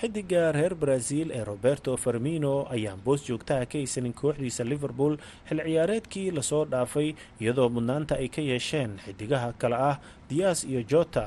xidiga 0.00 0.42
reer 0.56 0.74
brazil 0.74 1.30
ee 1.30 1.44
roberto 1.44 1.96
fermino 2.04 2.54
ayaan 2.74 3.00
boos 3.06 3.22
joogtaha 3.28 3.66
ka 3.70 3.78
haysanin 3.78 4.14
kooxdiisa 4.20 4.64
liverpool 4.72 5.14
xil 5.48 5.60
ciyaareedkii 5.66 6.28
la 6.36 6.42
soo 6.50 6.64
dhaafay 6.72 7.08
iyadoo 7.40 7.68
mudnaanta 7.76 8.14
ay 8.22 8.28
ka 8.28 8.42
yeesheen 8.50 8.98
xidigaha 9.04 9.52
kale 9.60 9.76
ah 9.90 9.96
dias 10.30 10.64
iyo 10.64 10.82
jota. 10.92 11.26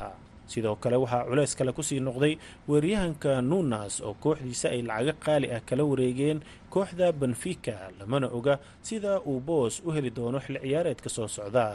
Sidoo 0.51 0.75
kale 0.75 0.95
waxaa 1.03 1.25
culeys 1.25 1.55
kale 1.57 1.71
ku 1.73 1.81
sii 1.83 1.99
noqday 2.07 2.33
weeryahanka 2.69 3.41
nunas 3.41 4.01
oo 4.01 4.13
kooxdiisa 4.23 4.67
ay 4.75 4.81
lacago 4.89 5.13
qaali 5.25 5.47
ah 5.55 5.61
kala 5.67 5.83
wareegeen 5.91 6.39
kooxda 6.69 7.07
benfica 7.11 7.75
lamana 7.99 8.27
oga 8.37 8.59
sida 8.87 9.13
uu 9.25 9.39
boos 9.39 9.81
u 9.85 9.89
heli 9.95 10.09
doono 10.17 10.39
xil 10.45 10.57
ciyaareedka 10.61 11.09
soo 11.09 11.27
socda 11.27 11.65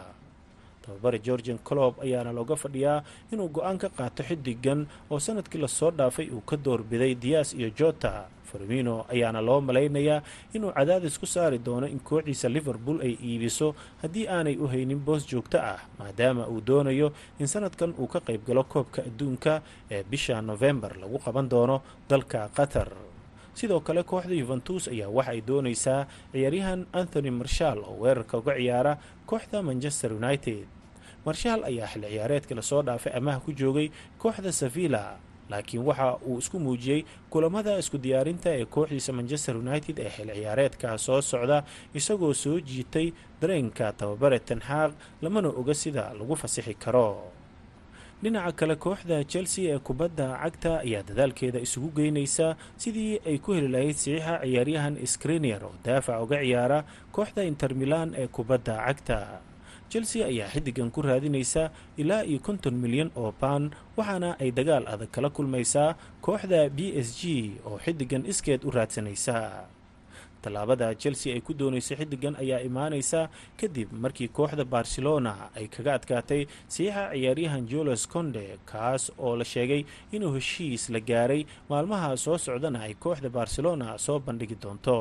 tababare 0.90 1.18
georgian 1.22 1.59
colob 1.62 1.94
ayaana 2.03 2.33
looga 2.35 2.57
fadhiyaa 2.59 3.03
inuu 3.33 3.48
go'aan 3.48 3.79
ka 3.79 3.88
qaato 3.88 4.22
xidigan 4.26 4.87
oo 5.11 5.18
sannadkii 5.22 5.61
la 5.62 5.68
soo 5.70 5.90
dhaafay 5.94 6.26
uu 6.35 6.42
ka 6.42 6.57
doorbiday 6.57 7.14
dias 7.14 7.55
iyo 7.55 7.70
jota. 7.70 8.26
Fermino 8.50 9.07
ayaana 9.09 9.38
loo 9.40 9.61
malaynayaa 9.62 10.22
inuu 10.55 10.72
cadaadis 10.74 11.14
ku 11.22 11.26
saari 11.26 11.59
doono 11.62 11.87
in 11.87 12.00
kooxdiisa 12.03 12.48
liverpool 12.50 12.98
ay 13.07 13.14
iibiso 13.22 13.74
haddii 14.03 14.26
aanay 14.26 14.57
u 14.59 14.66
haynin 14.66 14.98
boos 14.98 15.22
joogto 15.31 15.59
ah 15.62 15.79
maadaama 15.98 16.46
uu 16.50 16.59
doonayo 16.61 17.12
in 17.38 17.46
sanadkan 17.46 17.94
uu 17.98 18.09
ka 18.11 18.18
qayb 18.20 18.42
galo 18.46 18.64
koobka 18.66 19.03
adduunka 19.07 19.62
ee 19.90 20.03
bisha 20.03 20.42
novembar 20.42 20.98
lagu 20.98 21.18
qaban 21.22 21.46
doono 21.48 21.83
dalka 22.11 22.50
qatar. 22.57 22.90
Sidoo 23.55 23.81
kale 23.87 24.03
kooxda 24.03 24.35
yuventus 24.35 24.88
ayaa 24.90 25.09
waxa 25.16 25.31
ay 25.31 25.40
doonaysaa 25.46 26.07
ciyaaryahan 26.33 26.87
anthony 26.92 27.31
marshal 27.31 27.79
oo 27.87 27.96
weerarka 28.03 28.35
uga 28.42 28.55
ciyaara 28.59 28.98
kooxda 29.31 29.62
manchester 29.62 30.11
united 30.12 30.66
marshal 31.26 31.61
ayaa 31.70 31.87
xil 31.92 32.04
ciyaareedkii 32.12 32.54
la 32.59 32.62
soo 32.70 32.83
dhaafay 32.83 33.12
amaha 33.18 33.38
ku 33.44 33.52
joogay 33.61 33.88
kooxda 34.22 34.52
sevilla 34.52 35.02
laakiin 35.50 35.83
waxa 35.88 36.16
uu 36.28 36.38
isku 36.38 36.59
muujiyey 36.66 37.00
kulamada 37.30 37.72
isku 37.83 37.98
diyaarinta 37.98 38.50
ee 38.61 38.64
kooxdiisa 38.74 39.12
manchester 39.18 39.54
united 39.64 39.96
ee 39.98 40.11
xil 40.16 40.30
ciyaareedka 40.38 40.88
soo 41.06 41.20
socda 41.30 41.59
isagoo 41.98 42.35
soo 42.35 42.56
jiitay 42.68 43.06
dareenka 43.40 43.92
tababare 43.98 44.38
tanxaaq 44.48 44.92
lamana 45.22 45.48
oga 45.61 45.74
sida 45.74 46.04
lagu 46.18 46.35
fasixi 46.42 46.74
karo. 46.85 47.09
Dhinaca 48.22 48.52
kale 48.59 48.74
kooxda 48.85 49.16
chelsea 49.33 49.74
ee 49.74 49.78
kubadda 49.88 50.26
cagta 50.42 50.72
ayaa 50.87 51.02
dadaalkeeda 51.09 51.59
isugu 51.66 51.88
geynaysa 51.98 52.46
sidii 52.83 53.12
ay 53.30 53.38
ku 53.44 53.50
heli 53.56 53.68
lahayd 53.74 53.96
saxiixa 53.96 54.35
ciyaaryahan 54.44 54.94
skrinier 55.12 55.62
oo 55.68 55.72
daafac 55.85 56.20
uga 56.24 56.38
ciyaara 56.44 56.78
kooxda 57.16 57.42
inter 57.50 57.72
milan 57.83 58.09
ee 58.22 58.26
kubadda 58.37 58.74
cagta 58.87 59.18
chelsea 59.92 60.22
ayaa 60.31 60.48
xidigan 60.55 60.90
ku 60.94 61.00
raadinaysa 61.03 61.70
ilaa 62.03 62.22
iyo 62.31 62.38
konton 62.46 62.74
milyan 62.83 63.11
oo 63.20 63.31
baan 63.40 63.64
waxaana 63.98 64.31
ay 64.42 64.50
dagaal 64.59 64.85
adag 64.92 65.11
kala 65.14 65.29
kulmaysaa 65.37 65.90
kooxda 66.26 66.61
b 66.76 66.94
s 67.07 67.09
g 67.18 67.59
oo 67.68 67.76
xidigan 67.85 68.22
iskeed 68.33 68.61
u 68.64 68.70
raadsanaysa. 68.76 69.37
Tallaabada 70.42 70.88
chelsea 71.03 71.35
ay 71.37 71.42
ku 71.44 71.53
doonayso 71.61 71.92
xidigan 72.00 72.35
ayaa 72.42 72.61
imaanaysa 72.68 73.20
kadib 73.61 73.88
markii 74.03 74.29
kooxda 74.38 74.64
barcelona 74.74 75.33
ay 75.59 75.66
kaga 75.74 75.92
adkaatay 75.98 76.42
saxiixa 76.68 77.03
ciyaaryahan 77.12 77.66
jules 77.72 78.03
conde 78.14 78.44
kaas 78.70 79.03
oo 79.18 79.37
la 79.37 79.44
sheegay 79.44 79.83
inuu 80.16 80.33
heshiis 80.38 80.88
la 80.94 81.00
gaaray 81.11 81.42
maalmaha 81.70 82.16
soo 82.24 82.38
socdana 82.46 82.79
ay 82.88 82.94
kooxda 83.05 83.29
barcelona 83.38 83.98
soo 84.07 84.18
bandhigi 84.26 84.57
doonto 84.62 84.96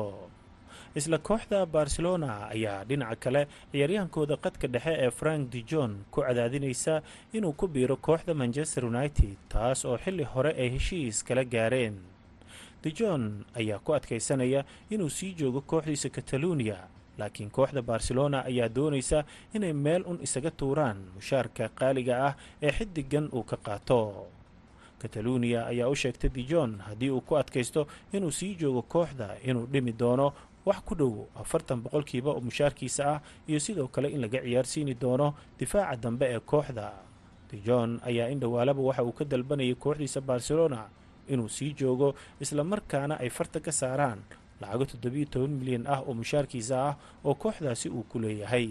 isla 0.94 1.18
kooxda 1.18 1.66
barcelona 1.66 2.48
ayaa 2.54 2.84
dhinaca 2.88 3.16
kale 3.22 3.42
ciyaaryahankooda 3.72 4.36
qadka 4.44 4.66
dhexe 4.74 4.94
ee 5.04 5.10
frank 5.10 5.50
de 5.52 5.60
jon 5.70 5.92
ku 6.10 6.20
cadaadinaysa 6.26 7.02
inuu 7.32 7.52
ku 7.52 7.66
biiro 7.68 7.96
kooxda 7.96 8.34
manchester 8.34 8.84
united 8.84 9.36
taas 9.48 9.84
oo 9.84 9.98
xilli 10.04 10.24
hore 10.24 10.50
ay 10.62 10.68
heshiis 10.74 11.22
kala 11.24 11.44
gaareen. 11.44 11.96
De 12.82 12.90
jon 12.90 13.44
ayaa 13.54 13.78
ku 13.78 13.94
adkaysanaya 13.94 14.64
inuu 14.90 15.10
sii 15.10 15.34
joogo 15.38 15.60
kooxdiisa 15.60 16.08
catalunya 16.10 16.78
laakiin 17.18 17.50
kooxda 17.50 17.82
barcelona 17.82 18.44
ayaa 18.50 18.68
doonaysa 18.68 19.24
inay 19.54 19.72
meel 19.72 20.02
un 20.10 20.18
isaga 20.26 20.50
tuuraan 20.50 20.98
mushaarka 21.14 21.68
qaaliga 21.78 22.14
ah 22.28 22.34
ee 22.62 22.72
xidigan 22.72 23.28
uu 23.32 23.42
ka 23.44 23.56
qaato. 23.56 24.26
Catalunya 25.00 25.64
ayaa 25.66 25.88
u 25.88 25.94
sheegtay 25.96 26.28
de 26.30 26.42
jon 26.44 26.76
haddii 26.86 27.10
uu 27.10 27.20
ku 27.20 27.36
adkaysto 27.36 27.86
inuu 28.12 28.30
sii 28.30 28.54
joogo 28.60 28.82
kooxda 28.82 29.36
inuu 29.48 29.66
dhimi 29.72 29.92
doono 29.92 30.32
wax 30.66 30.78
ku 30.86 30.94
dhow 30.94 31.26
afartan 31.40 31.80
boqolkiiba 31.84 32.30
oo 32.36 32.40
mushaarkiisa 32.40 33.02
ah 33.14 33.20
iyo 33.48 33.58
sidoo 33.60 33.88
kale 33.88 34.08
in 34.12 34.20
laga 34.20 34.40
ciyaarsiini 34.44 34.94
doono 34.94 35.34
difaaca 35.58 35.96
dambe 35.96 36.26
ee 36.34 36.40
kooxda. 36.40 36.92
De 37.50 37.56
jon 37.66 38.00
ayaa 38.04 38.28
in 38.30 38.40
dhowaalaba 38.40 38.80
waxa 38.82 39.02
uu 39.04 39.12
ka 39.12 39.24
dalbanayay 39.24 39.74
kooxdiisa 39.74 40.20
barcelona 40.20 40.86
inuu 41.28 41.48
sii 41.48 41.72
joogo 41.78 42.14
islamarkaana 42.40 43.18
ay 43.20 43.30
farta 43.30 43.60
ka 43.60 43.72
saaraan. 43.72 44.20
Lacago 44.60 44.84
toddobiyo 44.84 45.26
toban 45.32 45.50
milyan 45.58 45.86
ah 45.88 46.00
oo 46.06 46.14
mushaarkiisa 46.14 46.76
ah 46.88 46.94
oo 47.24 47.34
kooxdaasi 47.34 47.88
uu 47.88 48.02
ku 48.10 48.18
leeyahay. 48.20 48.68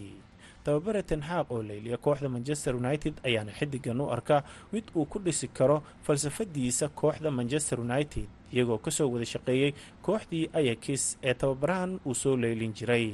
Tababare 0.63 1.02
tenxaaq 1.04 1.49
oo 1.52 1.63
leyliya 1.63 1.97
kooxda 1.97 2.30
manchester 2.30 2.75
united 2.75 3.13
ayaana 3.25 3.52
xidigan 3.52 4.02
u 4.02 4.12
arka 4.12 4.43
mid 4.71 4.84
uu 4.95 5.06
ku 5.06 5.19
dhisi 5.19 5.47
karo 5.47 5.82
falsafadiisa 6.06 6.88
kooxda 6.93 7.32
manchester 7.32 7.80
united 7.82 8.28
iyagoo 8.53 8.77
ka 8.85 8.91
soo 8.91 9.07
wada 9.13 9.25
shaqeeyey 9.25 9.71
kooxdii 10.05 10.49
ayakis 10.53 11.17
ee 11.23 11.33
tababarahan 11.33 11.99
uu 12.05 12.15
soo 12.15 12.35
leylin 12.38 12.73
jiray. 12.73 13.09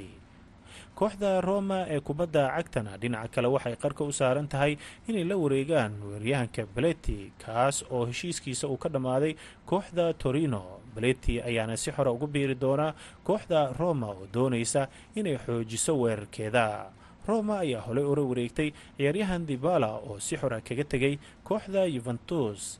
Kooxda 0.96 1.42
roma 1.42 1.86
ee 1.92 2.00
kubadda 2.00 2.44
cagtana 2.56 2.98
dhinaca 2.98 3.28
kale 3.34 3.48
waxay 3.52 3.76
qarka 3.76 4.04
u 4.08 4.12
saaran 4.16 4.48
tahay 4.48 4.78
inay 5.08 5.24
la 5.28 5.36
wareegaan 5.36 5.94
weeryahanka 6.10 6.64
beleti 6.76 7.32
kaas 7.44 7.84
oo 7.92 8.06
heshiiskiisa 8.08 8.68
uu 8.68 8.78
ka 8.78 8.90
dhammaaday 8.90 9.36
kooxda 9.66 10.14
torino. 10.14 10.64
Beleti 10.96 11.42
ayaana 11.44 11.76
si 11.78 11.92
xora 11.92 12.12
ugu 12.16 12.28
biiri 12.28 12.56
doonaa 12.56 12.96
kooxda 13.28 13.74
roma 13.80 14.08
oo 14.16 14.28
doonaysa 14.34 14.88
inay 15.20 15.36
xoojiso 15.38 15.94
weerarkeeda. 16.00 16.88
Roma 17.28 17.60
ayaa 17.60 17.82
holey 17.82 18.06
ula 18.06 18.22
wareegtay 18.24 18.72
ciyaaryahan 18.98 19.44
dibala 19.50 19.90
oo 20.08 20.20
si 20.20 20.38
xora 20.40 20.62
kaga 20.62 20.84
tegay 20.88 21.20
kooxda 21.44 21.84
yuventus 21.96 22.80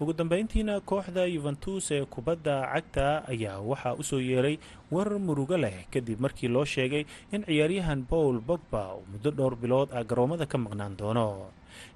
ugu 0.00 0.12
dambeyntiina 0.18 0.74
kooxda 0.90 1.24
yuventus 1.34 1.90
ee 1.96 2.04
kubadda 2.14 2.54
cagta 2.72 3.06
ayaa 3.32 3.58
waxaa 3.70 3.94
u 4.00 4.02
soo 4.10 4.20
yeeray 4.30 4.56
warar 4.94 5.18
murugo 5.26 5.56
leh 5.64 5.76
kadib 5.92 6.18
markii 6.24 6.48
loo 6.54 6.64
sheegay 6.74 7.04
in 7.34 7.42
ciyaaryahan 7.48 8.02
paul 8.10 8.40
bogba 8.48 8.82
uu 8.98 9.04
muddo 9.12 9.30
dhowr 9.38 9.54
bilood 9.62 9.88
ah 9.98 10.02
garoomada 10.10 10.46
ka 10.52 10.58
maqnaan 10.58 10.96
doono. 11.00 11.26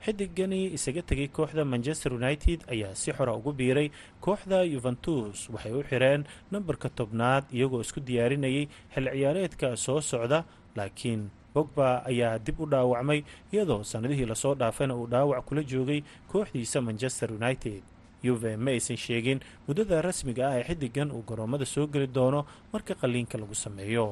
Xidigani 0.04 0.60
isaga 0.76 1.02
tegay 1.02 1.28
kooxda 1.36 1.64
manchester 1.72 2.12
united 2.20 2.58
ayaa 2.74 2.94
si 2.94 3.10
xora 3.16 3.32
ugu 3.38 3.52
biiray 3.58 3.88
kooxda 4.24 4.58
yuventus 4.74 5.50
waxay 5.52 5.72
u 5.78 5.82
xireen 5.90 6.22
nambarka 6.52 6.88
tobnaad 6.98 7.44
iyagoo 7.56 7.80
isku 7.86 8.00
diyaarinayay 8.08 8.64
xil 8.94 9.06
ciyaareedka 9.16 9.68
soo 9.76 10.00
socda 10.00 10.38
laakiin 10.78 11.22
bogba 11.56 11.88
ayaa 12.10 12.36
dib 12.46 12.60
u 12.60 12.66
dhaawacmay 12.72 13.20
iyadoo 13.52 13.80
sannadihii 13.92 14.28
la 14.32 14.36
soo 14.42 14.54
dhaafayna 14.60 14.94
uu 15.00 15.06
dhaawac 15.12 15.44
kula 15.48 15.62
joogay 15.72 16.00
kooxdiisa 16.32 16.78
manchester 16.88 17.28
united. 17.40 17.80
Yuve 18.26 18.56
ma 18.64 18.70
aysan 18.76 18.96
sheegin 19.04 19.40
muddada 19.68 20.02
rasmiga 20.06 20.44
ah 20.50 20.56
ee 20.60 20.64
xidigan 20.68 21.08
uu 21.16 21.22
garoomada 21.28 21.64
soo 21.74 21.86
geli 21.92 22.06
doono 22.16 22.40
marka 22.72 22.92
qalliinka 23.00 23.36
lagu 23.40 23.54
sameeyo. 23.64 24.06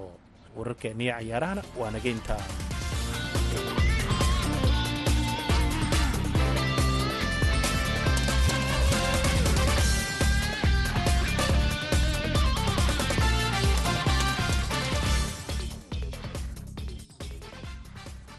Wararkeennii 0.57 1.11
cayaarahana 1.17 1.63
waa 1.81 1.91
nageynta 1.97 2.37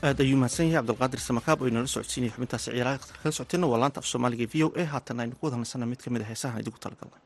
aad 0.07 0.19
ayuu 0.23 0.37
mahadsan 0.41 0.65
yahay. 0.67 0.77
Cabdulqaadir 0.79 1.19
samakaab 1.29 1.59
oo 1.61 1.67
inala 1.71 1.87
socodsiinaya 1.95 2.33
xubintaasi 2.35 2.67
ciyaaraha 2.71 2.97
kala 3.21 3.31
socoteenna 3.37 3.67
waa 3.71 3.79
laanta 3.83 3.99
af 4.01 4.07
soomaaliga 4.11 4.45
v 4.53 4.55
o 4.65 4.67
a. 4.81 4.83
Haatan 4.93 5.19
aynu 5.23 5.35
ku 5.39 5.43
wada 5.47 5.57
nasanna 5.63 5.85
mid 5.91 5.99
ka 6.03 6.09
mid 6.13 6.21
a 6.21 6.25
heesahan 6.31 6.59
idigu 6.63 6.77
talagalnay 6.85 7.21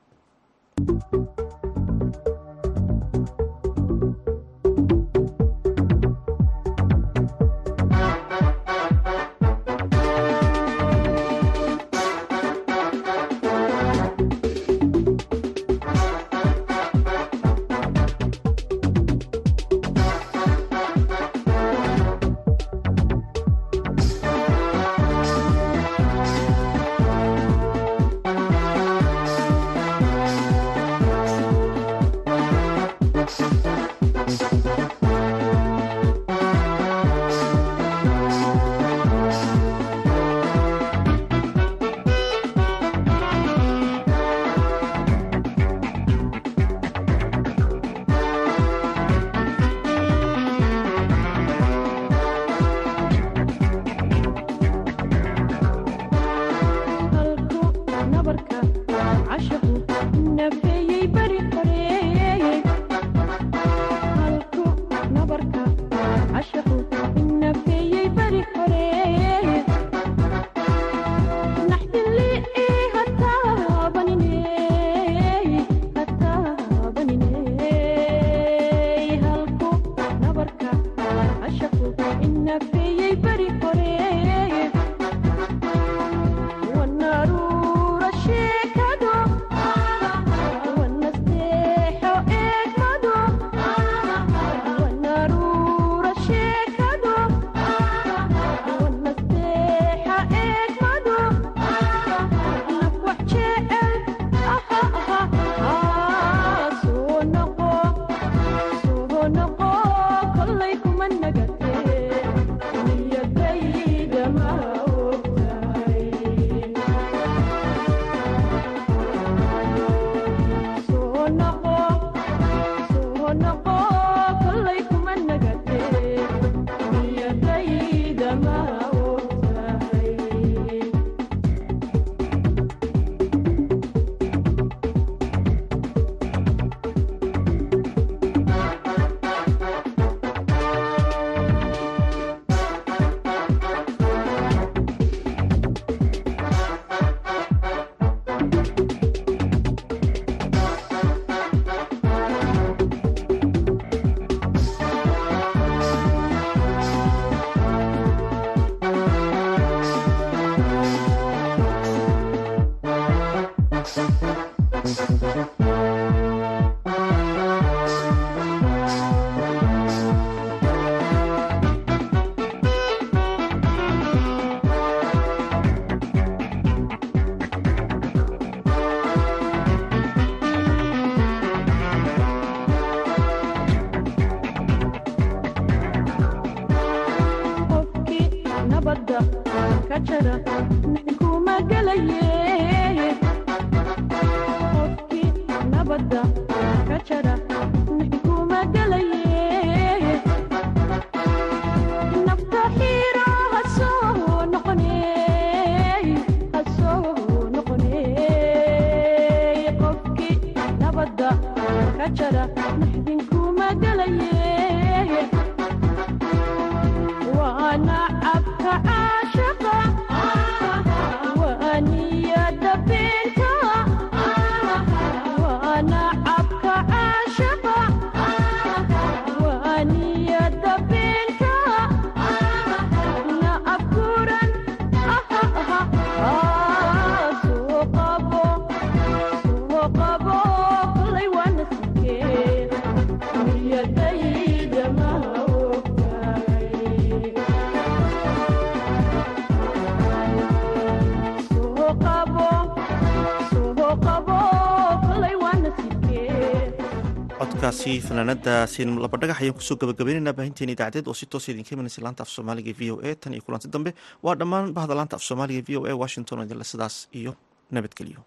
markaasi 257.70 258.02
fanaanadaasiin 258.08 258.90
laba 259.04 259.18
dhagax 259.22 259.38
ayaan 259.42 259.54
ku 259.58 259.62
soo 259.68 259.78
gabagabaynaynaa 259.82 260.34
baahinteen 260.38 260.72
idaacadeed 260.74 261.08
oo 261.10 261.14
si 261.20 261.26
toos 261.32 261.46
ah 261.48 261.52
idinka 261.54 261.72
imanaysa 261.76 262.02
laanta 262.06 262.24
af 262.26 262.30
soomaaliga 262.36 262.74
v 262.80 262.82
o 262.94 262.96
a 263.10 263.14
tan 263.22 263.34
iyo 263.34 263.44
kulanti 263.46 263.68
dambe. 263.74 263.92
Waa 264.26 264.36
dhammaan 264.40 264.74
bahda 264.78 264.94
laanta 265.00 265.16
af 265.18 265.24
soomaaliga 265.30 265.62
v 265.68 265.78
o 265.78 265.82
a 265.86 265.94
washington 266.02 266.40
oo 266.40 266.46
idinle 266.46 266.66
sidaas 266.72 266.96
iyo 267.20 267.32
nabadgelyo 267.72 268.22